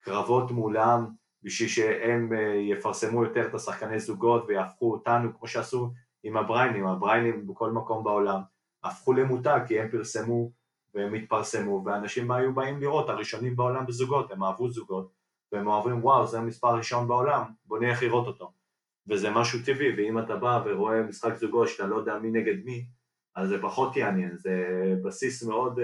[0.00, 1.06] קרבות מולם
[1.42, 5.90] בשביל שהם אה, יפרסמו יותר את השחקני זוגות ויהפכו אותנו, כמו שעשו
[6.22, 8.40] עם הבריינים, הבריינים בכל מקום בעולם,
[8.84, 10.50] הפכו למותג כי הם פרסמו
[10.94, 15.12] והם התפרסמו, ואנשים היו באים לראות, הראשונים בעולם בזוגות, הם אהבו זוגות,
[15.52, 18.52] והם אוהבים וואו זה המספר הראשון בעולם, בוא נלך לראות אותו.
[19.08, 22.86] וזה משהו טבעי, ואם אתה בא ורואה משחק זוגות שאתה לא יודע מי נגד מי,
[23.36, 24.66] אז זה פחות יעניין, זה
[25.04, 25.78] בסיס מאוד,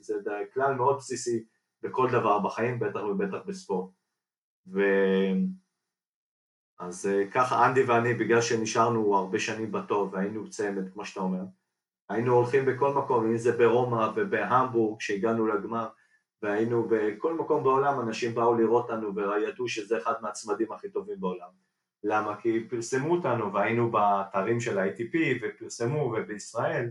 [0.00, 0.14] זה
[0.54, 1.44] כלל מאוד בסיסי
[1.82, 3.90] בכל דבר בחיים, בטח ובטח בספורט.
[4.66, 4.80] ו...
[6.78, 11.42] אז ככה אנדי ואני, בגלל שנשארנו הרבה שנים בטוב והיינו צמד, כמו שאתה אומר,
[12.08, 15.88] היינו הולכים בכל מקום, אם זה ברומא ובהמבורג, כשהגענו לגמר,
[16.42, 21.48] והיינו בכל מקום בעולם, אנשים באו לראות אותנו וידעו שזה אחד מהצמדים הכי טובים בעולם.
[22.04, 22.36] למה?
[22.40, 26.90] כי פרסמו אותנו והיינו באתרים של ה-ATP ופרסמו ובישראל,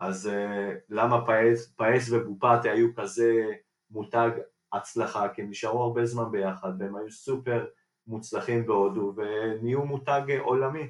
[0.00, 3.46] אז uh, למה פאס, פאס ובופטי היו כזה
[3.90, 4.30] מותג
[4.72, 5.28] הצלחה?
[5.28, 7.66] כי הם נשארו הרבה זמן ביחד והם היו סופר
[8.06, 10.88] מוצלחים בהודו ונהיו מותג עולמי.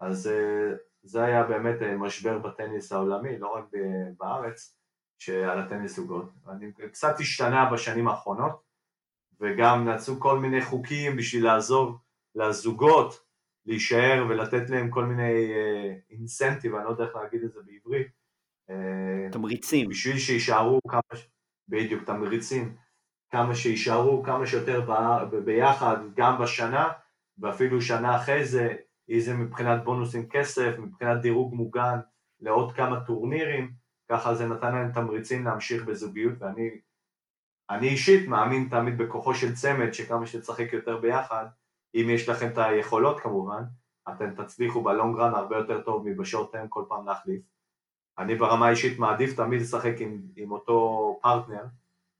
[0.00, 3.64] אז uh, זה היה באמת אה, משבר בטניס העולמי, לא רק
[4.18, 4.76] בארץ,
[5.18, 6.30] שעל הטניס זוגות.
[6.48, 8.62] אני קצת השתנה בשנים האחרונות,
[9.40, 11.98] וגם נעשו כל מיני חוקים בשביל לעזור
[12.34, 13.24] לזוגות
[13.66, 15.52] להישאר ולתת להם כל מיני
[16.10, 18.06] אינסנטיב, uh, אני לא יודע איך להגיד את זה בעברית.
[18.70, 19.88] אה, תמריצים.
[19.88, 21.00] בשביל שיישארו כמה,
[21.68, 22.76] בדיוק, תמריצים,
[23.30, 26.88] כמה שיישארו כמה שיותר ב, ביחד, גם בשנה,
[27.38, 28.74] ואפילו שנה אחרי זה,
[29.08, 31.98] אם זה מבחינת בונוסים כסף, מבחינת דירוג מוגן
[32.40, 33.72] לעוד כמה טורנירים,
[34.08, 36.70] ככה זה נתן להם תמריצים להמשיך בזוגיות, ואני
[37.70, 41.46] אני אישית מאמין תמיד בכוחו של צמד, שכמה שתשחק יותר ביחד,
[41.94, 43.62] אם יש לכם את היכולות כמובן,
[44.08, 47.42] אתם תצליחו בלונג רן הרבה יותר טוב מבשורט טיים כל פעם להחליף.
[48.18, 51.64] אני ברמה האישית מעדיף תמיד לשחק עם, עם אותו פרטנר,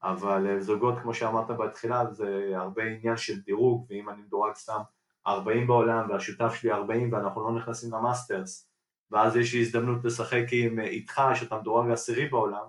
[0.02, 4.80] אבל אה, זוגות כמו שאמרת בתחילה זה הרבה עניין של דירוג, ואם אני מדורג סתם
[5.26, 8.68] 40 בעולם והשותף שלי 40 ואנחנו לא נכנסים למאסטרס,
[9.10, 12.64] ואז יש לי הזדמנות לשחק עם, אה, איתך שאתה מדורג עשירי בעולם,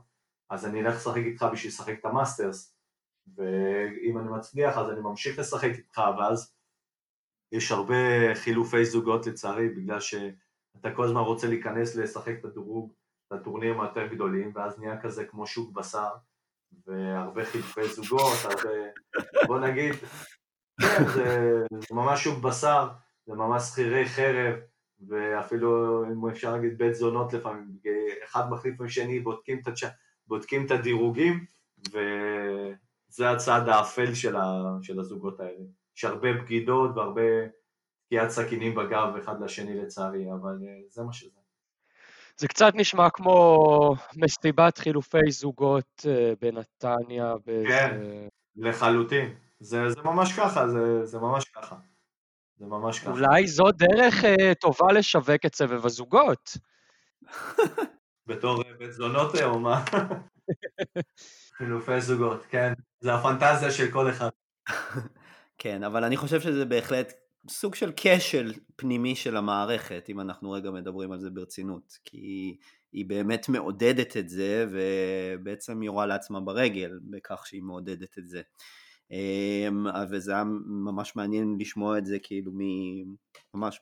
[0.49, 2.75] אז אני אלך לשחק איתך בשביל לשחק את המאסטרס,
[3.35, 6.55] ואם אני מצליח אז אני ממשיך לשחק איתך, ואז
[7.51, 12.93] יש הרבה חילופי זוגות לצערי, בגלל שאתה כל הזמן רוצה להיכנס לשחק את הדירוג,
[13.27, 16.09] את הטורנירים היותר גדולים, ואז נהיה כזה כמו שוק בשר,
[16.87, 18.69] והרבה חילופי זוגות, הרבה,
[19.47, 19.93] בוא נגיד,
[20.83, 22.87] כן, זה, זה ממש שוק בשר,
[23.25, 24.55] זה ממש שכירי חרב,
[25.07, 27.77] ואפילו אם אפשר להגיד בית זונות לפעמים,
[28.23, 29.83] אחד מחליף עם שני, בודקים את, הצ'...
[30.27, 31.45] בודקים את הדירוגים,
[31.87, 34.61] וזה הצד האפל של, ה...
[34.81, 35.63] של הזוגות האלה.
[35.97, 37.21] יש הרבה בגידות והרבה
[38.05, 41.39] תקיעת סכינים בגב אחד לשני לצערי, אבל אה, זה מה שזה.
[42.37, 47.33] זה קצת נשמע כמו מסיבת חילופי זוגות אה, בנתניה.
[47.45, 47.67] באיזה...
[47.67, 47.99] כן,
[48.55, 49.33] לחלוטין.
[49.63, 51.75] זה, זה ממש ככה, זה, זה ממש ככה.
[52.57, 53.11] זה ממש ככה.
[53.11, 56.57] אולי זו דרך uh, טובה לשווק את סבב הזוגות.
[58.27, 59.85] בתור בית זונות או מה?
[61.57, 62.73] חילופי זוגות, כן.
[62.99, 64.29] זה הפנטזיה של כל אחד.
[65.61, 67.13] כן, אבל אני חושב שזה בהחלט
[67.49, 72.57] סוג של כשל פנימי של המערכת, אם אנחנו רגע מדברים על זה ברצינות, כי
[72.91, 78.41] היא באמת מעודדת את זה, ובעצם יורה לעצמה ברגל בכך שהיא מעודדת את זה.
[79.13, 82.51] אמ, וזה היה ממש מעניין לשמוע את זה כאילו
[83.53, 83.79] ממש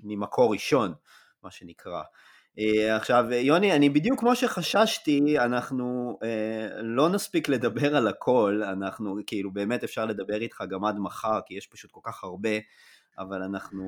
[0.00, 0.92] ממקור ראשון,
[1.42, 2.02] מה שנקרא.
[2.58, 9.16] אה, עכשיו, יוני, אני בדיוק כמו שחששתי, אנחנו אה, לא נספיק לדבר על הכל, אנחנו,
[9.26, 12.50] כאילו, באמת אפשר לדבר איתך גם עד מחר, כי יש פשוט כל כך הרבה,
[13.18, 13.84] אבל אנחנו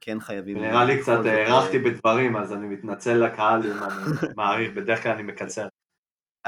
[0.00, 0.58] כן חייבים...
[0.58, 5.22] נראה לי קצת הארכתי בדברים, אז אני מתנצל לקהל אם אני מעריך, בדרך כלל אני
[5.22, 5.68] מקצר.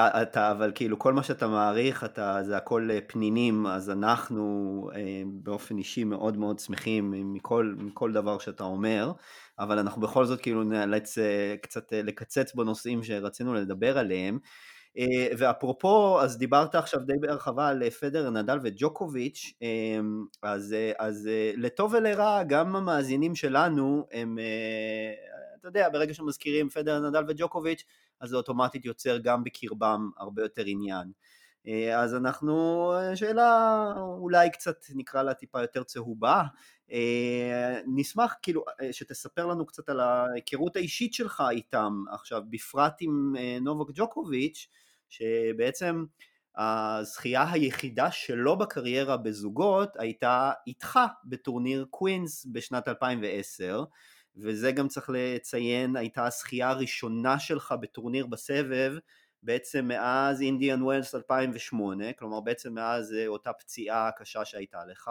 [0.08, 4.90] אתה, אבל כאילו כל מה שאתה מעריך, אתה, זה הכל פנינים, אז אנחנו
[5.26, 9.12] באופן אישי מאוד מאוד שמחים מכל, מכל דבר שאתה אומר,
[9.58, 11.18] אבל אנחנו בכל זאת כאילו נאלץ
[11.62, 14.38] קצת לקצץ בנושאים שרצינו לדבר עליהם.
[14.98, 21.26] אה, ואפרופו, אז דיברת עכשיו די בהרחבה על פדר, נדל וג'וקוביץ', אמ, אז, אה, אז
[21.26, 24.38] אה, לטוב ולרע, גם המאזינים שלנו, הם,
[25.60, 27.84] אתה יודע, ברגע שמזכירים פדר, נדל וג'וקוביץ',
[28.20, 31.12] אז זה אוטומטית יוצר גם בקרבם הרבה יותר עניין.
[31.94, 36.42] אז אנחנו, שאלה אולי קצת נקרא לה טיפה יותר צהובה,
[37.86, 44.68] נשמח כאילו שתספר לנו קצת על ההיכרות האישית שלך איתם עכשיו, בפרט עם נובק ג'וקוביץ',
[45.08, 46.04] שבעצם
[46.56, 53.84] הזכייה היחידה שלו בקריירה בזוגות הייתה איתך בטורניר קווינס בשנת 2010
[54.36, 58.94] וזה גם צריך לציין הייתה הזכייה הראשונה שלך בטורניר בסבב
[59.42, 65.10] בעצם מאז אינדיאן ווילס 2008 כלומר בעצם מאז אה, אותה פציעה קשה שהייתה לך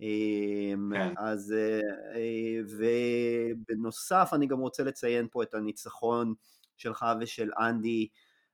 [0.00, 1.14] אמ, כן.
[1.16, 1.54] אז
[2.14, 6.34] אה, ובנוסף אני גם רוצה לציין פה את הניצחון
[6.76, 8.08] שלך ושל אנדי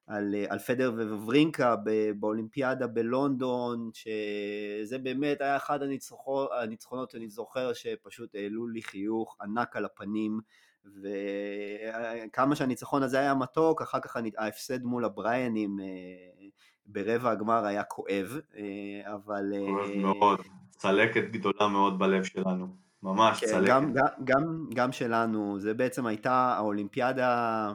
[0.08, 1.74] על, אה, על פדר ו-ואוורינקה
[2.18, 9.76] באולימפיאדה בלונדון, שזה באמת היה אחד הניצחונות, הניצחונות שאני זוכר שפשוט העלו לי חיוך ענק
[9.76, 10.40] על הפנים,
[10.84, 16.46] וכמה שהניצחון הזה היה מתוק, אחר כך ההפסד מול הבריינים אה,
[16.86, 19.52] ברבע הגמר היה כואב, אה, אבל...
[19.66, 20.40] כואב מאוד,
[20.70, 22.66] צלקת גדולה מאוד בלב שלנו.
[23.02, 23.68] ממש כן, צלקת.
[23.68, 23.92] גם,
[24.24, 27.72] גם, גם שלנו, זה בעצם הייתה האולימפיאדה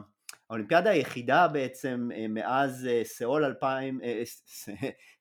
[0.50, 4.22] האולימפיאדה היחידה בעצם אה, מאז אה, סיאול 2000, אה,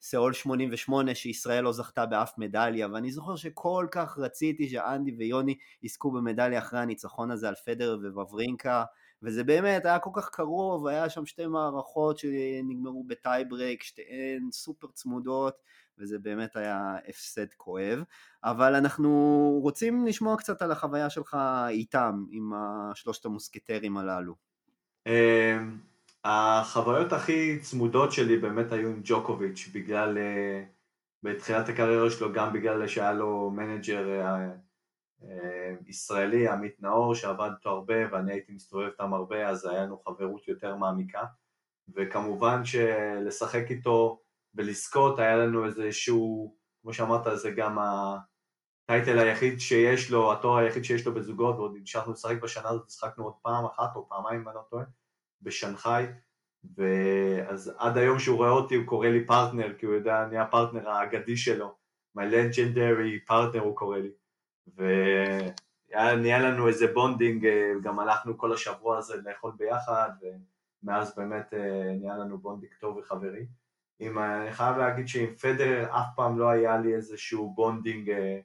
[0.01, 6.11] סיאול 88 שישראל לא זכתה באף מדליה ואני זוכר שכל כך רציתי שאנדי ויוני יזכו
[6.11, 8.84] במדליה אחרי הניצחון הזה על פדר ו-ואוורינקה
[9.21, 14.88] וזה באמת היה כל כך קרוב, היה שם שתי מערכות שנגמרו ב tiebreak, שתיהן סופר
[14.93, 15.55] צמודות
[15.97, 18.03] וזה באמת היה הפסד כואב,
[18.43, 19.09] אבל אנחנו
[19.61, 21.38] רוצים לשמוע קצת על החוויה שלך
[21.69, 22.51] איתם, עם
[22.95, 24.53] שלושת המוסקטרים הללו.
[25.08, 25.78] אמ,
[26.24, 30.64] החוויות הכי צמודות שלי באמת היו עם ג'וקוביץ' בגלל, אה,
[31.24, 34.49] בתחילת הקריירה שלו גם בגלל שהיה לו manager אה,
[35.24, 39.99] אה, ישראלי, עמית נאור, שעבד איתו הרבה ואני הייתי מסתובב איתם הרבה אז היה לנו
[39.99, 41.24] חברות יותר מעמיקה.
[41.95, 44.20] וכמובן שלשחק איתו
[44.56, 47.78] ולזכות היה לנו איזשהו, כמו שאמרת זה גם
[48.84, 52.90] ה title היחיד שיש לו, התואר היחיד שיש לו בזוגות, ועוד המשכנו לשחק בשנה הזאת,
[52.90, 54.84] שחקנו עוד פעם אחת או פעמיים אם אני לא טועה,
[55.42, 56.06] בשנגחאי,
[56.78, 60.90] ואז עד היום שהוא רואה אותי הוא קורא לי פרטנר, כי הוא יודע, אני הפרטנר
[60.90, 61.76] האגדי שלו,
[62.18, 64.12] my legendary partner הוא קורא לי,
[64.76, 67.47] ונהיה לנו איזה bonding,
[67.84, 70.10] גם הלכנו כל השבוע הזה לאכול ביחד,
[70.84, 73.46] ומאז באמת אה, נהיה לנו bonding טוב וחברי.
[74.00, 78.40] עם, אני חייב להגיד שעם פדר אף פעם לא היה לי איזשהו bonding אה,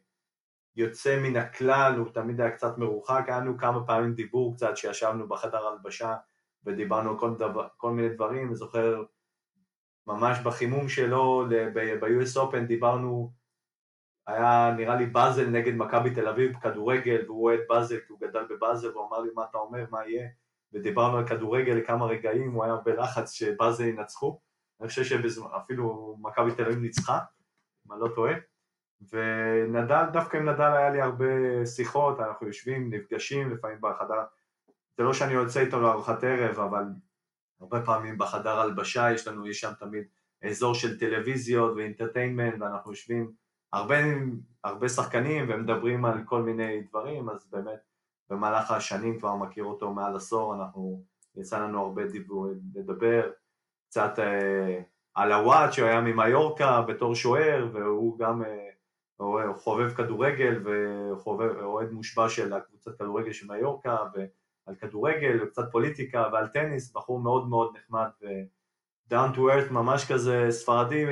[0.78, 5.28] יוצא מן הכלל, הוא תמיד היה קצת מרוחק, היה לנו כמה פעמים דיבור קצת שישבנו
[5.28, 6.16] בחדר הלבשה
[6.64, 9.02] ודיברנו על כל, דבר, כל מיני דברים, זוכר
[10.06, 13.32] ממש בחימום שלו ב-US Open דיברנו,
[14.26, 18.44] היה נראה לי באזל נגד מכבי תל אביב כדורגל והוא אוהד באזל כי הוא גדל
[18.50, 20.28] בבאזל והוא אמר לי מה אתה אומר, מה יהיה?
[20.72, 24.40] ודיברנו על כדורגל לכמה רגעים, הוא היה בלחץ שבאזל ינצחו,
[24.80, 27.18] אני חושב שאפילו מכבי תל אביב ניצחה,
[27.86, 28.32] אם אני לא טועה
[29.12, 34.24] ונדל, דווקא עם נדל היה לי הרבה שיחות, אנחנו יושבים, נפגשים לפעמים בחדר,
[34.96, 36.84] זה לא שאני יוצא איתו לארוחת ערב, אבל
[37.60, 40.04] הרבה פעמים בחדר הלבשה יש לנו, יש שם תמיד
[40.44, 43.32] אזור של טלוויזיות ואינטרטיינמנט, ואנחנו יושבים
[43.72, 43.96] הרבה,
[44.64, 47.80] הרבה שחקנים ומדברים על כל מיני דברים, אז באמת
[48.30, 51.02] במהלך השנים כבר מכיר אותו מעל עשור, אנחנו,
[51.36, 53.30] יצא לנו הרבה דיבור, לדבר,
[53.88, 54.80] קצת אה,
[55.14, 58.67] על הוואט שהוא היה ממיורקה בתור שוער, והוא גם אה,
[59.56, 66.92] חובב כדורגל ואוהד מושבע של הקבוצת כדורגל של מיורקה ועל כדורגל וקצת פוליטיקה ועל טניס,
[66.92, 71.04] בחור מאוד מאוד נחמד ו-down to earth ממש כזה ספרדי,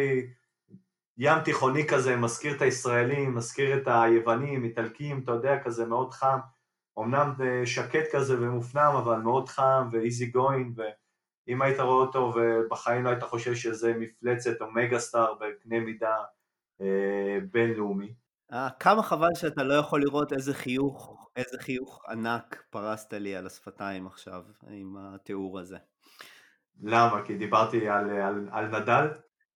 [1.18, 6.38] ים תיכוני כזה, מזכיר את הישראלים, מזכיר את היוונים, איטלקים, אתה יודע, כזה מאוד חם,
[6.98, 7.32] אמנם
[7.64, 13.22] שקט כזה ומופנם, אבל מאוד חם ואיזי גוין, ואם היית רואה אותו ובחיים לא היית
[13.22, 16.24] חושב שזה מפלצת או מגה סטאר בקנה מידה אה,
[17.50, 18.14] בינלאומי.
[18.52, 23.46] אה, כמה חבל שאתה לא יכול לראות איזה חיוך, איזה חיוך ענק פרסת לי על
[23.46, 25.76] השפתיים עכשיו עם התיאור הזה.
[26.82, 27.22] למה?
[27.24, 29.08] כי דיברתי על, על, על נדל?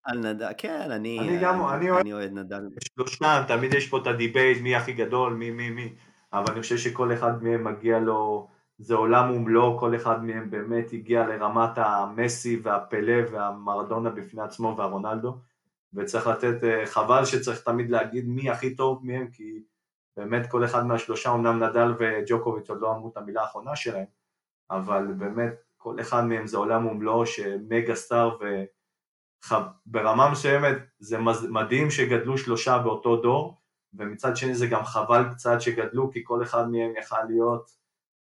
[0.04, 2.60] על נדל, כן, אני, אני, גם, אני, אני אוהד נדל.
[2.96, 5.94] שלושתם, תמיד יש פה את ה debate מי הכי גדול, מי מי מי,
[6.32, 8.48] אבל אני חושב שכל אחד מהם מגיע לו
[8.78, 15.38] זה עולם ומלואו, כל אחד מהם באמת הגיע לרמת המסי והפלא והמרדונה בפני עצמו והרונלדו,
[15.94, 19.62] וצריך לתת, אה, חבל שצריך תמיד להגיד מי הכי טוב מהם, כי
[20.16, 24.06] באמת כל אחד מהשלושה, אמנם נדל וג'וקוביץ' עוד לא אמרו את המילה האחרונה שלהם,
[24.70, 28.36] אבל באמת כל אחד מהם זה עולם ומלואו ש mega star
[29.86, 31.18] וברמה מסוימת זה
[31.50, 33.60] מדהים שגדלו שלושה באותו דור
[33.94, 37.70] ומצד שני זה גם חבל קצת שגדלו כי כל אחד מהם יכל להיות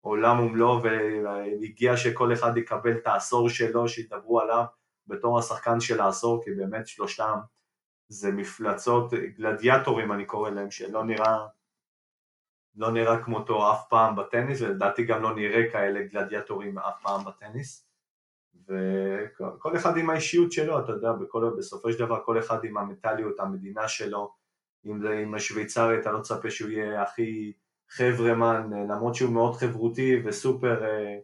[0.01, 4.65] עולם ומלואו והגיע שכל אחד יקבל את העשור שלו שידברו עליו
[5.07, 7.39] בתור השחקן של העשור כי באמת שלושתם
[8.09, 11.47] זה מפלצות גלדיאטורים אני קורא להם שלא נראה
[12.77, 17.87] לא נראה כמותו אף פעם בטניס, ולדעתי גם לא נראה כאלה גלדיאטורים אף פעם בטניס.
[18.69, 23.41] וכל אחד עם האישיות שלו, אתה יודע, בכל, בסופו של דבר כל אחד עם המנטליות,
[23.41, 24.35] המדינה שלו,
[24.87, 27.53] אם זה עם השוויצרי, אתה לא תצפה שהוא יהיה הכי
[27.89, 31.19] חברמן, למרות שהוא מאוד חברותי וסופר אה,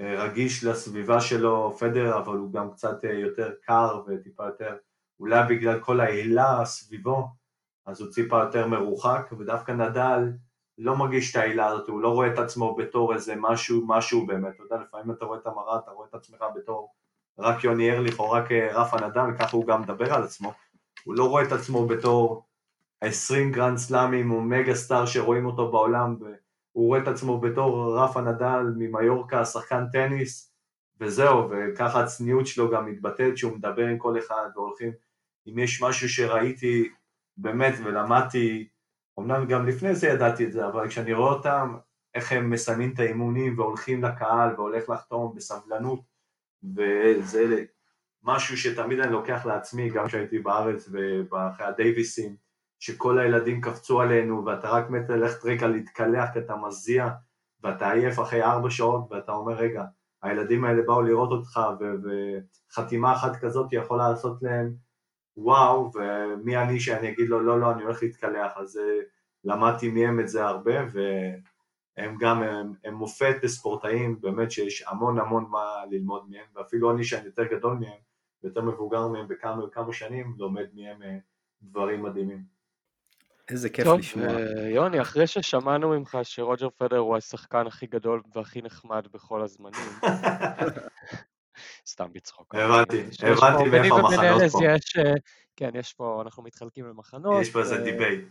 [0.00, 4.76] רגיש לסביבה שלו, פדר, אבל הוא גם קצת אה, יותר קר וטיפה יותר,
[5.20, 7.28] אולי בגלל כל ההילה סביבו,
[7.86, 10.32] אז הוא טיפה יותר מרוחק, ודווקא נדל,
[10.78, 14.54] לא מרגיש את העילה הזאת, הוא לא רואה את עצמו בתור איזה משהו, משהו באמת,
[14.54, 16.92] אתה יודע, לפעמים אתה רואה את המראה, אתה רואה את עצמך בתור
[17.38, 20.52] רק יוני ארליך או רק אה, רפה נדל, וככה הוא גם מדבר על עצמו,
[21.04, 22.44] הוא לא רואה את עצמו בתור
[23.00, 26.16] 20 גרנד סלאמים או mega star שרואים אותו בעולם,
[26.74, 30.54] והוא רואה את עצמו בתור רפה נדל ממיורקה, שחקן טניס,
[31.00, 34.92] וזהו, וככה הצניעות שלו גם מתבטאת שהוא מדבר עם כל אחד, והולכים,
[35.46, 36.88] אם יש משהו שראיתי
[37.36, 38.68] באמת ולמדתי
[39.18, 41.76] אמנם גם לפני זה ידעתי את זה, אבל כשאני רואה אותם,
[42.14, 46.00] איך הם מסיימים את האימונים והולכים לקהל והולך לחתום בסבלנות,
[46.76, 47.64] וזה
[48.22, 50.88] משהו שתמיד אני לוקח לעצמי, גם כשהייתי בארץ
[51.30, 52.36] ואחרי הדייוויסים,
[52.84, 57.08] שכל הילדים קפצו עלינו ואתה רק מת ללכת רגע להתקלח כי אתה מזיע
[57.62, 59.84] ואתה עייף אחרי ארבע שעות ואתה אומר רגע,
[60.22, 61.60] הילדים האלה באו לראות אותך
[62.02, 64.74] וחתימה אחת כזאת יכולה לעשות להם
[65.36, 69.00] וואו, ומי אני שאני אגיד לו לא, לא, אני הולך להתקלח, אז אה,
[69.44, 75.46] למדתי מהם את זה הרבה, והם גם, הם, הם מופת לספורטאים, באמת שיש המון המון
[75.50, 77.98] מה ללמוד מהם, ואפילו אני שאני יותר גדול מהם,
[78.42, 81.16] יותר מבוגר מהם בכמה וכמה שנים, לומד מהם אה,
[81.62, 82.53] דברים מדהימים.
[83.50, 84.28] איזה כיף טוב, לשמוע.
[84.28, 89.42] טוב, אה, יוני, אחרי ששמענו ממך שרוג'ר פדר הוא השחקן הכי גדול והכי נחמד בכל
[89.42, 89.88] הזמנים,
[91.86, 92.54] סתם בצחוק.
[92.54, 94.58] הבנתי, הבנתי מאיפה המחנות פה.
[94.64, 95.12] יש, אה,
[95.56, 97.42] כן, יש פה, אנחנו מתחלקים למחנות.
[97.42, 98.24] יש פה איזה debate.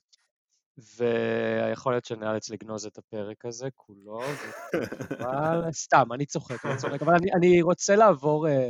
[0.97, 4.21] ויכול להיות שנאלץ לגנוז את הפרק הזה כולו,
[5.19, 8.69] אבל סתם, אני צוחק, אני צוחק, אבל אני, אני רוצה לעבור אה,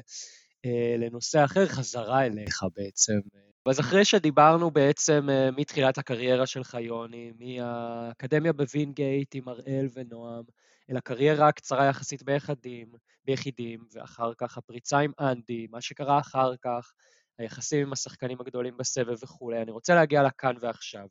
[1.00, 3.20] לנושא אחר, חזרה אליך בעצם.
[3.66, 10.44] אז אחרי שדיברנו בעצם אה, מתחילת הקריירה שלך, יוני, מהאקדמיה בווינגייט עם אראל ונועם,
[10.90, 12.92] אל הקריירה הקצרה יחסית ביחידים,
[13.26, 16.94] ביחידים, ואחר כך הפריצה עם אנדי, מה שקרה אחר כך,
[17.38, 19.62] היחסים עם השחקנים הגדולים בסבב וכולי.
[19.62, 21.08] אני רוצה להגיע לכאן ועכשיו.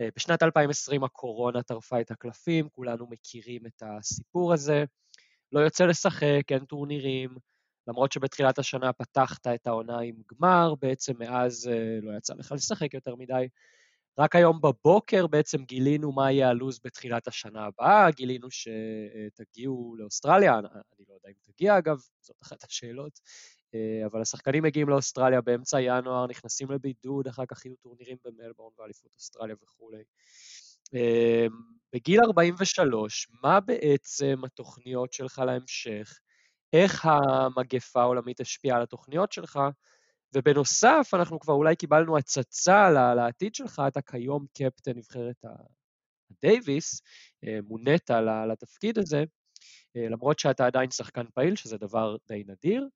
[0.00, 4.84] אה, בשנת 2020 הקורונה טרפה את הקלפים, כולנו מכירים את הסיפור הזה.
[5.52, 7.36] לא יוצא לשחק, אין טורנירים,
[7.88, 12.94] למרות שבתחילת השנה פתחת את העונה עם גמר, בעצם מאז אה, לא יצא לך לשחק
[12.94, 13.48] יותר מדי.
[14.18, 21.04] רק היום בבוקר בעצם גילינו מה יהיה הלו"ז בתחילת השנה הבאה, גילינו שתגיעו לאוסטרליה, אני
[21.08, 23.20] לא יודע אם תגיע אגב, זאת אחת השאלות,
[23.74, 29.10] אה, אבל השחקנים מגיעים לאוסטרליה באמצע ינואר, נכנסים לבידוד, אחר כך יהיו טורנירים במלבורן ואליפות
[29.16, 30.02] אוסטרליה וכולי.
[30.94, 31.46] אה,
[31.92, 36.18] בגיל 43, מה בעצם התוכניות שלך להמשך?
[36.74, 39.60] איך המגפה העולמית השפיעה על התוכניות שלך?
[40.34, 45.44] ובנוסף, אנחנו כבר אולי קיבלנו הצצה לעתיד שלך, אתה כיום קפטן נבחרת
[46.30, 47.02] הדייוויס,
[47.44, 48.10] אה, מונית
[48.52, 49.24] לתפקיד הזה,
[49.94, 52.88] למרות שאתה עדיין שחקן פעיל, שזה דבר די נדיר.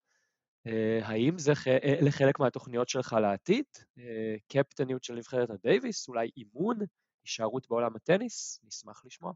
[0.67, 1.53] אה, האם זה
[1.85, 3.65] אלה חלק מהתוכניות שלך לעתיד?
[3.99, 6.09] אה, קפטניות של נבחרת הדייוויס?
[6.09, 6.79] אולי אימון?
[7.23, 8.61] הישארות בעולם הטניס?
[8.65, 9.33] נשמח לשמוע.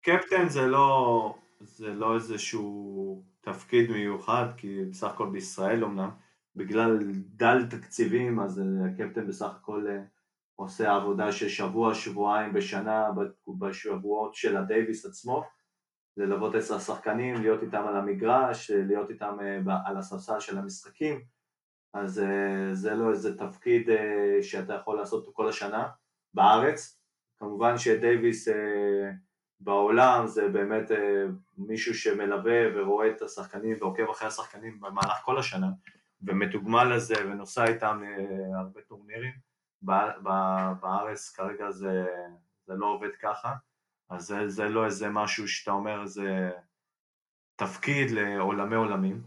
[0.00, 6.10] קפטן זה לא, זה לא איזשהו תפקיד מיוחד, כי בסך הכל בישראל אמנם,
[6.56, 9.86] בגלל דל תקציבים, אז אה, הקפטן בסך הכל
[10.56, 13.08] עושה עבודה של שבוע, שבועיים בשנה,
[13.58, 15.44] בשבועות של הדייוויס עצמו,
[16.16, 21.20] ללוות את השחקנים, להיות איתם על המגרש, להיות איתם אה, על הספסל של המשחקים,
[21.94, 25.88] אז אה, זה לא איזה תפקיד אה, שאתה יכול לעשות כל השנה
[26.34, 27.00] בארץ.
[27.38, 28.48] כמובן שדייוויס
[29.60, 30.90] בעולם זה באמת
[31.58, 35.68] מישהו שמלווה ורואה את השחקנים ועוקב אחרי השחקנים במהלך כל השנה
[36.22, 38.02] ומתוגמל לזה ונוסע איתם
[38.54, 39.32] הרבה טורנירים.
[40.80, 42.06] בארץ כרגע זה,
[42.66, 43.54] זה לא עובד ככה.
[44.10, 46.50] אז זה, זה לא איזה משהו שאתה אומר, זה
[47.56, 49.22] תפקיד לעולמי עולמים.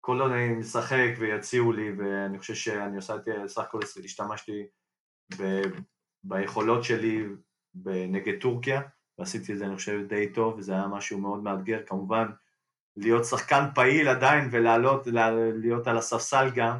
[0.00, 4.66] כל עוד אני משחק ויציעו לי, ואני חושב שאני עושה את זה, סך הכל השתמשתי
[5.38, 5.60] ב,
[6.24, 7.24] ביכולות שלי
[7.84, 8.80] נגד טורקיה,
[9.18, 12.26] ועשיתי את זה אני חושב די טוב, וזה היה משהו מאוד מאתגר, כמובן
[12.96, 15.06] להיות שחקן פעיל עדיין ולעלות,
[15.54, 16.78] להיות על הספסל גם,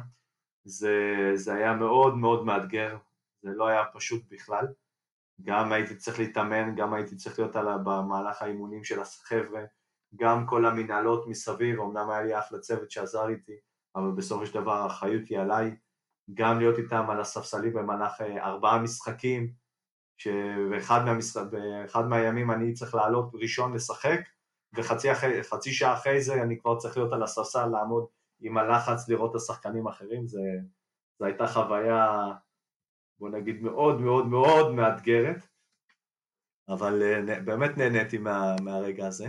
[0.63, 2.97] זה, זה היה מאוד מאוד מאתגר,
[3.41, 4.67] זה לא היה פשוט בכלל.
[5.43, 9.61] גם הייתי צריך להתאמן, גם הייתי צריך להיות על, במהלך האימונים של החבר'ה,
[10.15, 13.57] גם כל המנהלות מסביב, אמנם היה לי אחלה צוות שעזר איתי,
[13.95, 15.75] אבל בסופו של דבר האחריות היא עליי,
[16.33, 19.51] גם להיות איתם על הספסלים במהלך אה, ארבעה משחקים,
[20.17, 21.43] שבאחד מהמשחק,
[22.09, 24.19] מהימים אני צריך לעלות ראשון לשחק,
[24.75, 28.05] וחצי אחרי, שעה אחרי זה אני כבר צריך להיות על הספסל, לעמוד
[28.39, 30.39] עם הלחץ, לראות את השחקנים האחרים, זו
[31.25, 32.31] הייתה חוויה,
[33.19, 35.47] בוא נגיד, מאוד מאוד מאוד מאתגרת,
[36.69, 39.27] אבל אה, באמת נהניתי מה, מהרגע הזה.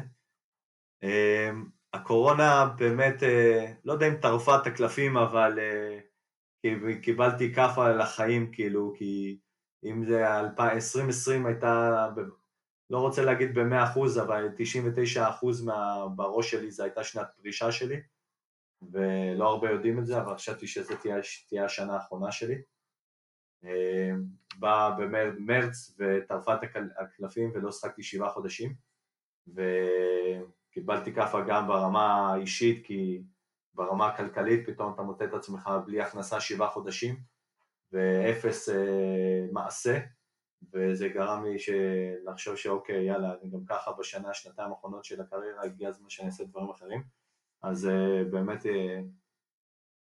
[1.03, 5.99] אמ, הקורונה באמת, אה, לא יודע אם טרפה את הקלפים, אבל אה,
[7.03, 9.39] קיבלתי כאפה על החיים, כאילו, כי
[9.85, 12.09] אם זה 2020 הייתה,
[12.91, 14.49] לא רוצה להגיד ב-100%, אבל
[15.16, 15.20] 99%
[15.64, 18.01] מה, בראש שלי זה הייתה שנת פרישה שלי,
[18.93, 21.16] ולא הרבה יודעים את זה, אבל חשבתי שזו תהיה,
[21.49, 22.62] תהיה השנה האחרונה שלי.
[23.64, 24.24] אמ,
[24.59, 26.61] בא במרץ וטרפה את
[26.99, 28.74] הקלפים ולא שחקתי שבעה חודשים,
[29.55, 29.62] ו...
[30.79, 33.22] קיבלתי כאפה גם ברמה האישית, כי
[33.74, 37.16] ברמה הכלכלית פתאום אתה מוצא את עצמך בלי הכנסה שבעה חודשים
[37.93, 39.99] ואפס אה, מעשה,
[40.72, 41.57] וזה גרם לי
[42.24, 46.45] לחשוב שאוקיי, יאללה, אני גם ככה בשנה, שנתיים האחרונות של הקריירה, הגיע הזמן שאני אעשה
[46.45, 47.03] דברים אחרים.
[47.62, 49.01] אז אה, באמת אה,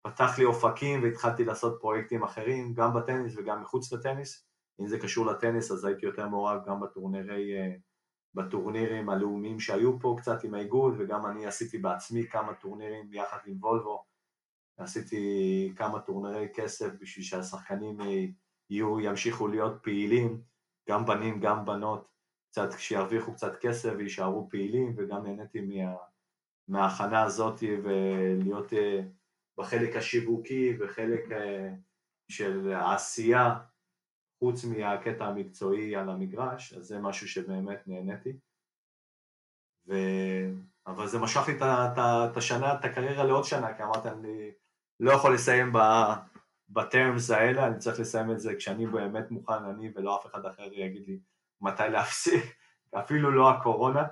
[0.01, 4.45] פתח לי אופקים והתחלתי לעשות פרויקטים אחרים, גם בטניס וגם מחוץ לטניס.
[4.81, 7.75] אם זה קשור לטניס, אז הייתי יותר מעורב גם בטורנירי אה,
[8.33, 13.57] בטורנירים הלאומיים שהיו פה קצת עם האיגוד, וגם אני עשיתי בעצמי כמה טורנירים יחד עם
[13.59, 14.03] וולבו,
[14.79, 17.97] עשיתי כמה טורנירי כסף בשביל שהשחקנים
[18.69, 20.41] יהיו, ימשיכו להיות פעילים,
[20.89, 22.09] גם בנים, גם בנות,
[22.51, 25.95] קצת, שירוויחו קצת כסף ויישארו פעילים, וגם נהניתי מה,
[26.67, 29.01] מההכנה הזאת ולהיות אה,
[29.57, 31.73] בחלק השיווקי וחלק אה,
[32.31, 33.59] של העשייה
[34.39, 38.33] חוץ מהקטע המקצועי על המגרש, אז זה משהו שבאמת נהניתי.
[39.87, 39.93] ו...
[40.87, 44.51] אבל זה משך לי את השנה, את הקריירה לעוד שנה, כי אמרתי, אני
[44.99, 45.73] לא יכול לסיים
[46.69, 50.73] בטרמס האלה, אני צריך לסיים את זה כשאני באמת מוכן, אני ולא אף אחד אחר
[50.73, 51.19] יגיד לי
[51.61, 52.43] מתי להפסיק,
[52.99, 54.03] אפילו לא הקורונה.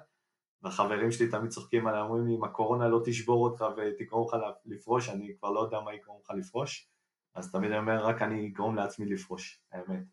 [0.62, 4.36] והחברים שלי תמיד צוחקים עליי, אומרים לי, אם הקורונה לא תשבור אותך ותגרום לך
[4.66, 6.90] לפרוש, אני כבר לא יודע מה יגרום לך לפרוש,
[7.36, 10.04] אז תמיד אני אומר, רק אני אגרום לעצמי לפרוש, האמת.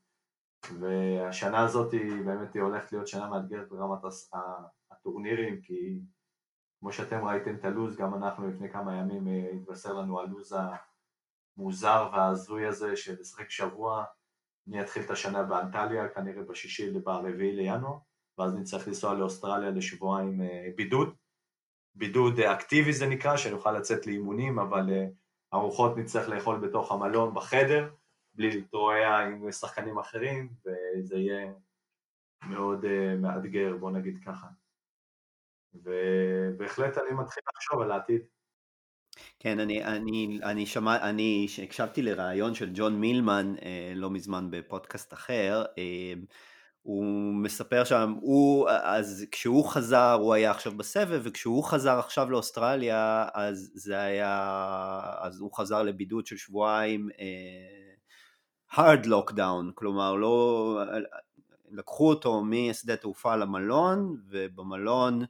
[0.80, 3.98] והשנה הזאת היא באמת היא הולכת להיות שנה מאתגרת ברמת
[4.90, 6.00] הטורנירים, כי
[6.84, 10.56] כמו שאתם ראיתם את הלו"ז, גם אנחנו לפני כמה ימים אה, התבשר לנו הלו"ז
[11.56, 14.04] המוזר וההזוי הזה של לשחק שבוע,
[14.68, 17.98] אני אתחיל את השנה באנטליה, כנראה בשישי, ברביעי לינואר,
[18.38, 21.14] ואז נצטרך לנסוע לאוסטרליה לשבועיים אה, בידוד,
[21.94, 25.06] בידוד אקטיבי זה נקרא, שאני אוכל לצאת לאימונים, אבל אה,
[25.54, 27.90] ארוחות נצטרך לאכול בתוך המלון בחדר,
[28.34, 31.52] בלי להתרועע עם שחקנים אחרים, וזה יהיה
[32.48, 32.84] מאוד
[33.20, 34.46] מאתגר, בוא נגיד ככה.
[35.74, 38.20] ובהחלט אני מתחיל לחשוב על העתיד.
[39.40, 45.12] כן, אני, אני, אני שמע, אני הקשבתי לראיון של ג'ון מילמן אה, לא מזמן בפודקאסט
[45.12, 46.14] אחר, אה,
[46.82, 47.04] הוא
[47.34, 53.70] מספר שם, הוא, אז כשהוא חזר, הוא היה עכשיו בסבב, וכשהוא חזר עכשיו לאוסטרליה, אז
[53.74, 57.94] זה היה, אז הוא חזר לבידוד של שבועיים, אה,
[58.72, 60.78] hard lockdown, כלומר לא,
[61.70, 65.24] לקחו אותו משדה תעופה למלון, ובמלון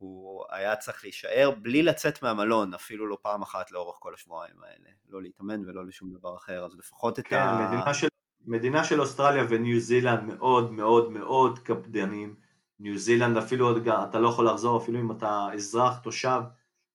[0.00, 4.90] הוא היה צריך להישאר בלי לצאת מהמלון, אפילו לא פעם אחת לאורך כל השבועיים האלה,
[5.08, 7.58] לא להתאמן ולא לשום דבר אחר, אז לפחות את כן, ה...
[7.58, 8.08] כן, מדינה של,
[8.46, 12.34] מדינה של אוסטרליה וניו זילנד מאוד מאוד מאוד קפדנים,
[12.80, 16.40] ניו זילנד אפילו אתה לא יכול לחזור, אפילו אם אתה אזרח, תושב,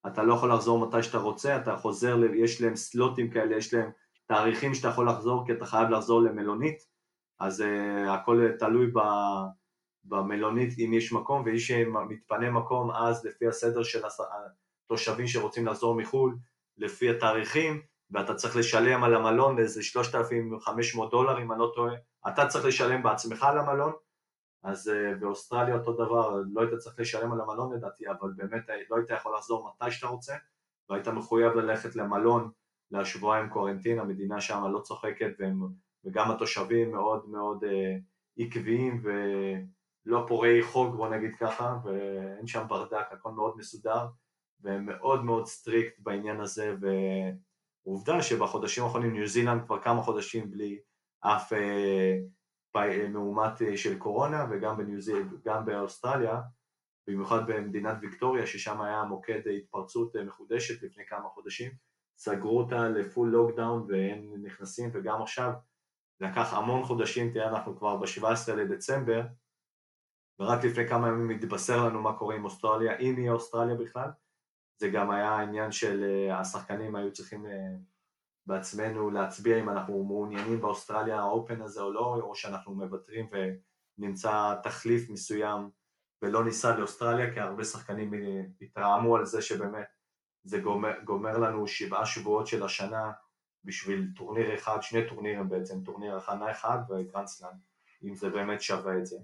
[0.06, 3.90] אתה לא יכול לחזור מתי שאתה רוצה, אתה חוזר, יש להם סלוטים כאלה, יש להם
[4.26, 6.86] תאריכים שאתה יכול לחזור כי אתה חייב לחזור למלונית,
[7.40, 8.98] אז uh, הכל תלוי ב,
[10.08, 14.02] במלונית אם יש מקום, ואם שמתפנה מקום אז לפי הסדר של
[14.86, 16.36] התושבים שרוצים לחזור מחו"ל,
[16.78, 21.94] לפי התאריכים, ואתה צריך לשלם על המלון איזה 3,500 דולר אם אני לא טועה,
[22.28, 23.92] אתה צריך לשלם בעצמך על המלון,
[24.62, 28.96] אז uh, באוסטרליה אותו דבר, לא היית צריך לשלם על המלון לדעתי, אבל באמת לא
[28.96, 30.34] היית יכול לחזור מתי שאתה רוצה,
[30.88, 32.50] והיית מחויב ללכת למלון
[32.90, 35.60] לשבועיים קורנטין, המדינה שם לא צוחקת והם,
[36.04, 37.96] וגם התושבים מאוד מאוד אה,
[38.38, 39.02] עקביים
[40.06, 44.06] לא פורעי חוק בוא נגיד ככה, ואין שם ברדק, הכל מאוד מסודר,
[44.60, 46.74] ומאוד מאוד strict בעניין הזה,
[47.86, 50.78] ועובדה שבחודשים האחרונים ניו זילנד כבר כמה חודשים בלי
[51.20, 56.40] אף אה, מאומת אה, של קורונה, וגם בניו זילנד, גם באוסטרליה,
[57.08, 61.72] במיוחד במדינת ויקטוריה, ששם היה מוקד התפרצות אה, מחודשת לפני כמה חודשים,
[62.18, 65.52] סגרו אותה ל full lockdown והם נכנסים, וגם עכשיו
[66.20, 69.22] לקח המון חודשים, תראה אנחנו כבר ב-17 לדצמבר,
[70.40, 74.10] ורק לפני כמה ימים התבשר לנו מה קורה עם אוסטרליה, אם יהיה אוסטרליה בכלל,
[74.78, 77.76] זה גם היה עניין של אה, השחקנים היו צריכים אה,
[78.46, 83.26] בעצמנו להצביע אם אנחנו מעוניינים באוסטרליה האופן הזה או לא, או שאנחנו מוותרים
[83.98, 85.70] ונמצא תחליף מסוים
[86.22, 88.12] ולא ניסע לאוסטרליה, כי הרבה שחקנים
[88.60, 89.86] התרעמו על זה שבאמת
[90.44, 93.12] זה גומר, גומר לנו שבעה שבועות של השנה
[93.64, 97.50] בשביל טורניר אחד, שני טורנירים בעצם, טורניר הכנה אחד וגרנד סלאם,
[98.04, 99.16] אם זה באמת שווה את זה.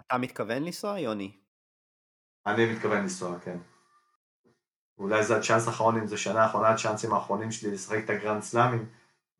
[0.00, 1.32] אתה מתכוון לנסוע, יוני?
[2.46, 3.58] אני מתכוון לנסוע, כן.
[4.98, 8.86] אולי זה הצ'אנס האחרון, אם זה שנה האחרונה, הצ'אנסים האחרונים שלי לשחק את הגרנד סלאמים,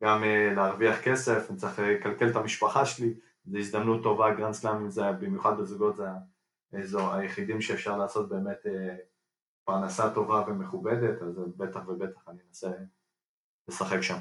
[0.03, 3.13] גם אה, להרוויח כסף, אני צריך לכלכל את המשפחה שלי,
[3.45, 6.07] זו הזדמנות טובה, גרנד סלאמים זה, במיוחד בזוגות, זה
[6.73, 8.69] האזור היחידים שאפשר לעשות באמת אה,
[9.63, 12.71] פרנסה טובה ומכובדת, אז בטח ובטח אני אנסה
[13.67, 14.17] לשחק שם.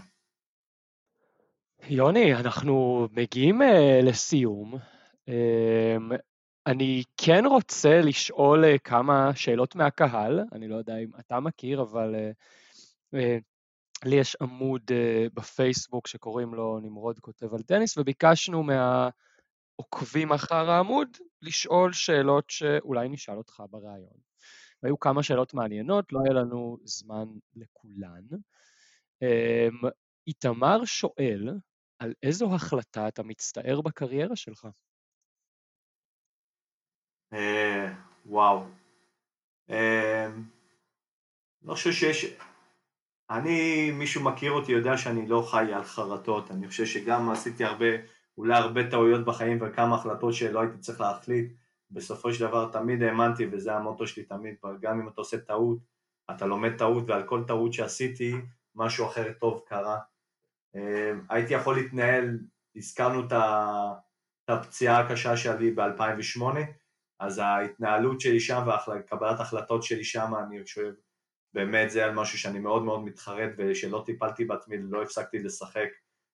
[1.89, 3.65] יוני, אנחנו מגיעים uh,
[4.03, 4.75] לסיום.
[5.29, 6.28] Um,
[6.69, 12.15] אני כן רוצה לשאול uh, כמה שאלות מהקהל, אני לא יודע אם אתה מכיר, אבל
[12.15, 13.19] uh, uh,
[14.05, 14.83] לי יש עמוד
[15.35, 21.09] בפייסבוק שקוראים לו נמרוד כותב על טניס, וביקשנו מהעוקבים אחר העמוד
[21.43, 24.19] לשאול שאלות שאולי נשאל אותך בריאיון.
[24.83, 27.25] והיו כמה שאלות מעניינות, לא היה לנו זמן
[27.57, 28.23] לכולן.
[29.25, 29.89] Um,
[30.27, 31.51] איתמר שואל,
[31.99, 34.69] על איזו החלטה אתה מצטער בקריירה שלך?
[37.33, 37.93] אה,
[38.27, 38.65] וואו.
[39.71, 40.29] אה,
[41.63, 42.27] לא חושב שיש...
[43.31, 47.87] אני, מישהו מכיר אותי, יודע שאני לא חי על חרטות, אני חושב שגם עשיתי הרבה,
[48.39, 51.53] אולי הרבה טעויות בחיים וכמה החלטות שלא הייתי צריך להחליט,
[51.91, 55.79] בסופו של דבר תמיד האמנתי, וזה המוטו שלי תמיד, גם אם אתה עושה טעות,
[56.31, 58.35] אתה לומד טעות, ועל כל טעות שעשיתי,
[58.75, 59.99] משהו אחר טוב קרה.
[60.77, 62.39] אה, הייתי יכול להתנהל,
[62.77, 63.33] הזכרנו את
[64.49, 66.43] הפציעה הקשה שלי ב-2008,
[67.21, 68.67] אז ההתנהלות שלי שם
[68.97, 70.93] וקבלת החלטות שלי שם, אני חושב,
[71.55, 75.89] באמת זה על משהו שאני מאוד מאוד מתחרט ושלא טיפלתי בעצמי, לא הפסקתי לשחק,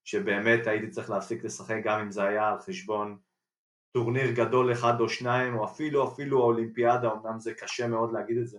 [0.05, 3.19] שבאמת הייתי צריך להפסיק לשחק גם אם זה היה על חשבון
[3.97, 8.49] טורניר גדול אחד או שניים, או אפילו אפילו האולימפיאדה, אמנם זה קשה מאוד להגיד את
[8.49, 8.59] זה,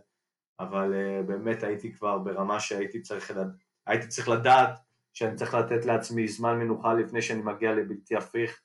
[0.60, 3.58] אבל uh, באמת הייתי כבר ברמה שהייתי צריך, לד...
[3.88, 4.80] הייתי צריך לדעת
[5.14, 8.62] שאני צריך לתת לעצמי זמן מנוחה לפני שאני מגיע לבלתי הפיך,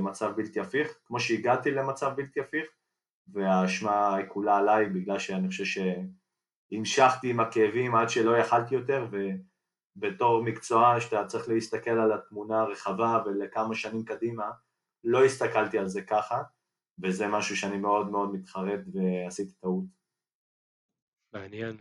[0.00, 2.68] מצב בלתי הפיך, כמו שהגעתי למצב בלתי הפיך,
[3.28, 5.82] והאשמה כולה עליי בגלל שאני חושב
[6.72, 9.06] שהמשכתי עם הכאבים עד שלא יכלתי יותר,
[9.96, 14.50] ובתור מקצוע שאתה צריך להסתכל על התמונה הרחבה ולכמה שנים קדימה,
[15.04, 16.42] לא הסתכלתי על זה ככה,
[17.02, 19.84] וזה משהו שאני מאוד מאוד מתחרט ועשיתי טעות.
[21.32, 21.76] מעניין.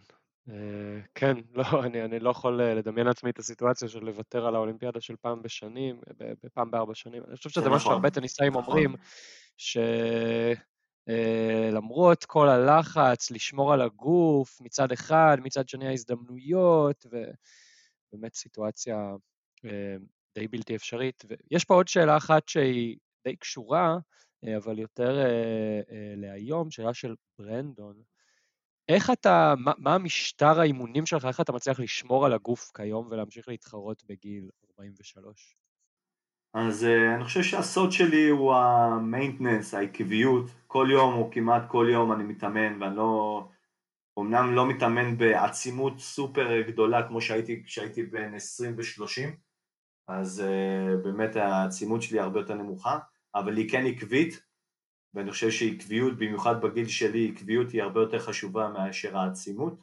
[0.50, 4.56] אה, כן, לא, אני, אני לא יכול אה, לדמיין לעצמי את הסיטואציה של לוותר על
[4.56, 6.02] האולימפיאדה של פעם בשנים,
[6.44, 7.24] בפעם בארבע שנים.
[7.28, 8.64] אני חושב שזה מה שהרבה נכון, טניסאים נכון.
[8.66, 8.96] אומרים,
[11.08, 19.16] שלמרות אה, כל הלחץ, לשמור על הגוף מצד אחד, מצד שני ההזדמנויות, ובאמת סיטואציה
[20.36, 21.26] די בלתי אפשרית.
[21.30, 22.98] ויש פה עוד שאלה אחת שהיא
[23.28, 23.98] די קשורה,
[24.58, 25.26] אבל יותר
[26.16, 28.02] להיום, שאלה של ברנדון.
[28.90, 33.48] איך אתה, מה, מה המשטר האימונים שלך, איך אתה מצליח לשמור על הגוף כיום ולהמשיך
[33.48, 35.56] להתחרות בגיל 43?
[36.54, 40.46] אז uh, אני חושב שהסוד שלי הוא המיינטננס, העקביות.
[40.68, 43.48] כל יום או כמעט כל יום אני מתאמן ואני לא...
[44.20, 49.30] אמנם לא מתאמן בעצימות סופר גדולה כמו שהייתי כשהייתי בין 20 ו-30,
[50.08, 53.00] אז uh, באמת העצימות שלי הרבה יותר נמוכה,
[53.36, 54.49] אבל היא כן עקבית,
[55.14, 59.74] ואני חושב שעקביות, במיוחד בגיל שלי, עקביות היא הרבה יותר חשובה מאשר העצימות,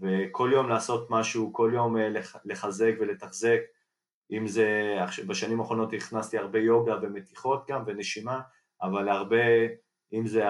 [0.00, 2.08] וכל יום לעשות משהו, כל יום אה,
[2.44, 3.60] לחזק ולתחזק,
[4.32, 4.96] אם זה,
[5.26, 8.40] בשנים האחרונות הכנסתי הרבה יוגה ומתיחות גם ונשימה,
[8.82, 9.36] אבל הרבה,
[10.12, 10.44] אם זה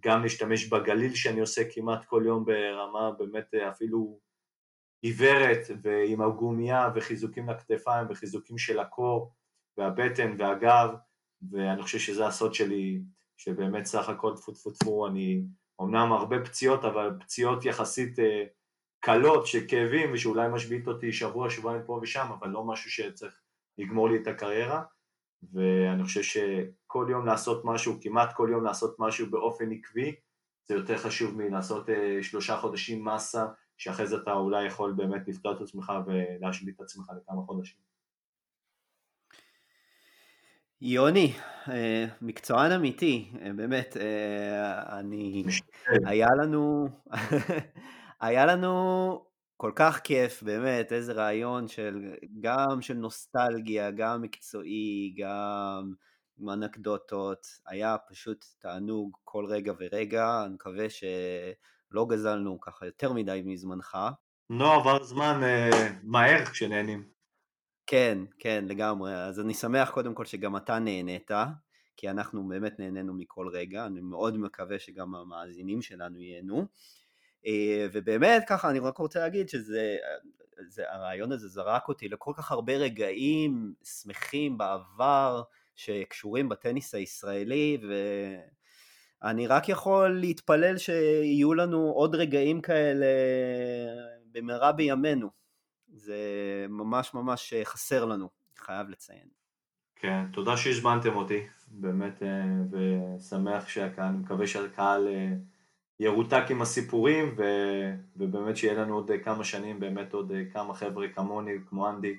[0.00, 4.20] גם להשתמש בגליל שאני עושה כמעט כל יום ברמה באמת אה, אפילו
[5.02, 9.34] עיוורת ועם הגומייה וחיזוקים לכתפיים וחיזוקים של הקור
[9.76, 10.94] והבטן והגב
[11.50, 13.00] ואני חושב שזה הסוד שלי
[13.36, 15.42] שבאמת סך הכל טפו טפו טפו, אני
[15.80, 18.44] אמנם הרבה פציעות, אבל פציעות יחסית אה,
[19.00, 23.40] קלות שכאבים ושאולי משבית אותי שבוע, שבועיים פה ושם, אבל לא משהו שצריך
[23.78, 24.82] לגמור לי את הקריירה.
[25.52, 30.14] ואני חושב שכל יום לעשות משהו, כמעט כל יום לעשות משהו באופן עקבי,
[30.68, 33.46] זה יותר חשוב מלעשות אה, שלושה חודשים מסה,
[33.76, 37.87] שאחרי זה אתה אולי יכול באמת לפתור את עצמך ולהשבית את עצמך לכמה חודשים.
[40.80, 41.32] יוני,
[41.68, 43.96] אה, מקצוען אמיתי, אה, באמת,
[44.98, 45.44] אני,
[46.06, 46.88] היה לנו,
[48.20, 49.24] היה לנו
[49.56, 55.92] כל כך כיף, באמת, איזה רעיון של, גם של נוסטלגיה, גם מקצועי, גם
[56.38, 63.42] עם אנקדוטות, היה פשוט תענוג כל רגע ורגע, אני מקווה שלא גזלנו ככה יותר מדי
[63.44, 63.98] מזמנך.
[64.50, 67.17] לא עבר זמן אה, מהר כשנהנים.
[67.90, 69.14] כן, כן, לגמרי.
[69.14, 71.30] אז אני שמח קודם כל שגם אתה נהנית,
[71.96, 76.66] כי אנחנו באמת נהנינו מכל רגע, אני מאוד מקווה שגם המאזינים שלנו ייהנו.
[77.46, 79.96] אה, ובאמת ככה אני רק רוצה להגיד שזה,
[80.68, 85.42] זה, הרעיון הזה זרק אותי לכל כך הרבה רגעים שמחים בעבר
[85.76, 87.78] שקשורים בטניס הישראלי
[89.22, 93.06] ואני רק יכול להתפלל שיהיו לנו עוד רגעים כאלה
[94.32, 95.37] במהרה בימינו.
[95.88, 96.16] זה
[96.68, 99.28] ממש ממש חסר לנו, חייב לציין.
[99.96, 105.32] כן, תודה שהזמנתם אותי, באמת, אה, ושמח שהקהל, אני מקווה שהקהל אה,
[106.00, 107.42] ירותק עם הסיפורים ו...
[108.16, 112.16] ובאמת שיהיה לנו עוד כמה שנים באמת עוד כמה חבר'ה כמוני כמו אנדי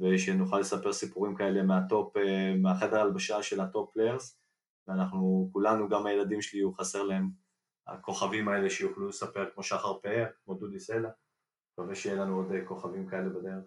[0.00, 2.14] ושנוכל לספר סיפורים כאלה מהטופ,
[2.58, 4.38] מהחדר הלבשה של ה top players
[4.88, 7.30] ואנחנו כולנו, גם הילדים שלי יהיו חסר להם
[7.86, 11.08] הכוכבים האלה שיוכלו לספר כמו שחר פאר, כמו דודי סלע
[11.78, 13.64] מקווה שיהיה לנו עוד כוכבים כאלה בדרך.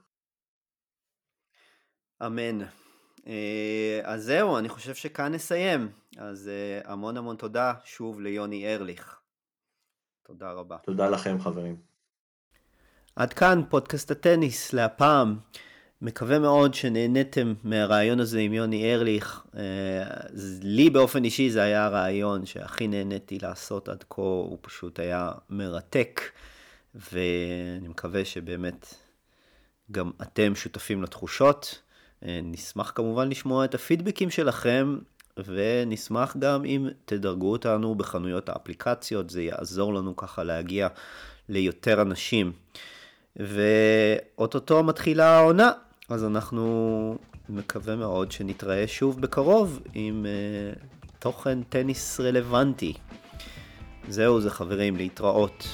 [2.25, 2.61] אמן.
[3.27, 5.91] אה, אז זהו, אני חושב שכאן נסיים.
[6.17, 9.19] אז אה, המון המון תודה שוב ליוני ארליך.
[10.23, 10.77] תודה רבה.
[10.77, 11.75] תודה לכם חברים.
[13.15, 15.39] עד כאן פודקאסט הטניס להפעם.
[16.01, 19.45] מקווה מאוד שנהניתם מהרעיון הזה עם יוני ארליך.
[19.55, 20.03] אה,
[20.61, 26.21] לי באופן אישי זה היה הרעיון שהכי נהניתי לעשות עד כה, הוא פשוט היה מרתק,
[26.95, 28.93] ואני מקווה שבאמת
[29.91, 31.81] גם אתם שותפים לתחושות.
[32.25, 34.97] אה, נשמח כמובן לשמוע את הפידבקים שלכם
[35.45, 40.87] ונשמח גם אם תדרגו אותנו בחנויות האפליקציות, זה יעזור לנו ככה להגיע
[41.49, 42.51] ליותר אנשים.
[43.35, 45.71] ואו-טו-טו מתחילה העונה,
[46.09, 47.17] אז אנחנו
[47.49, 50.79] מקווה מאוד שנתראה שוב בקרוב עם אה,
[51.19, 52.93] תוכן טניס רלוונטי.
[54.09, 55.67] זהו זה חברים, להתראות.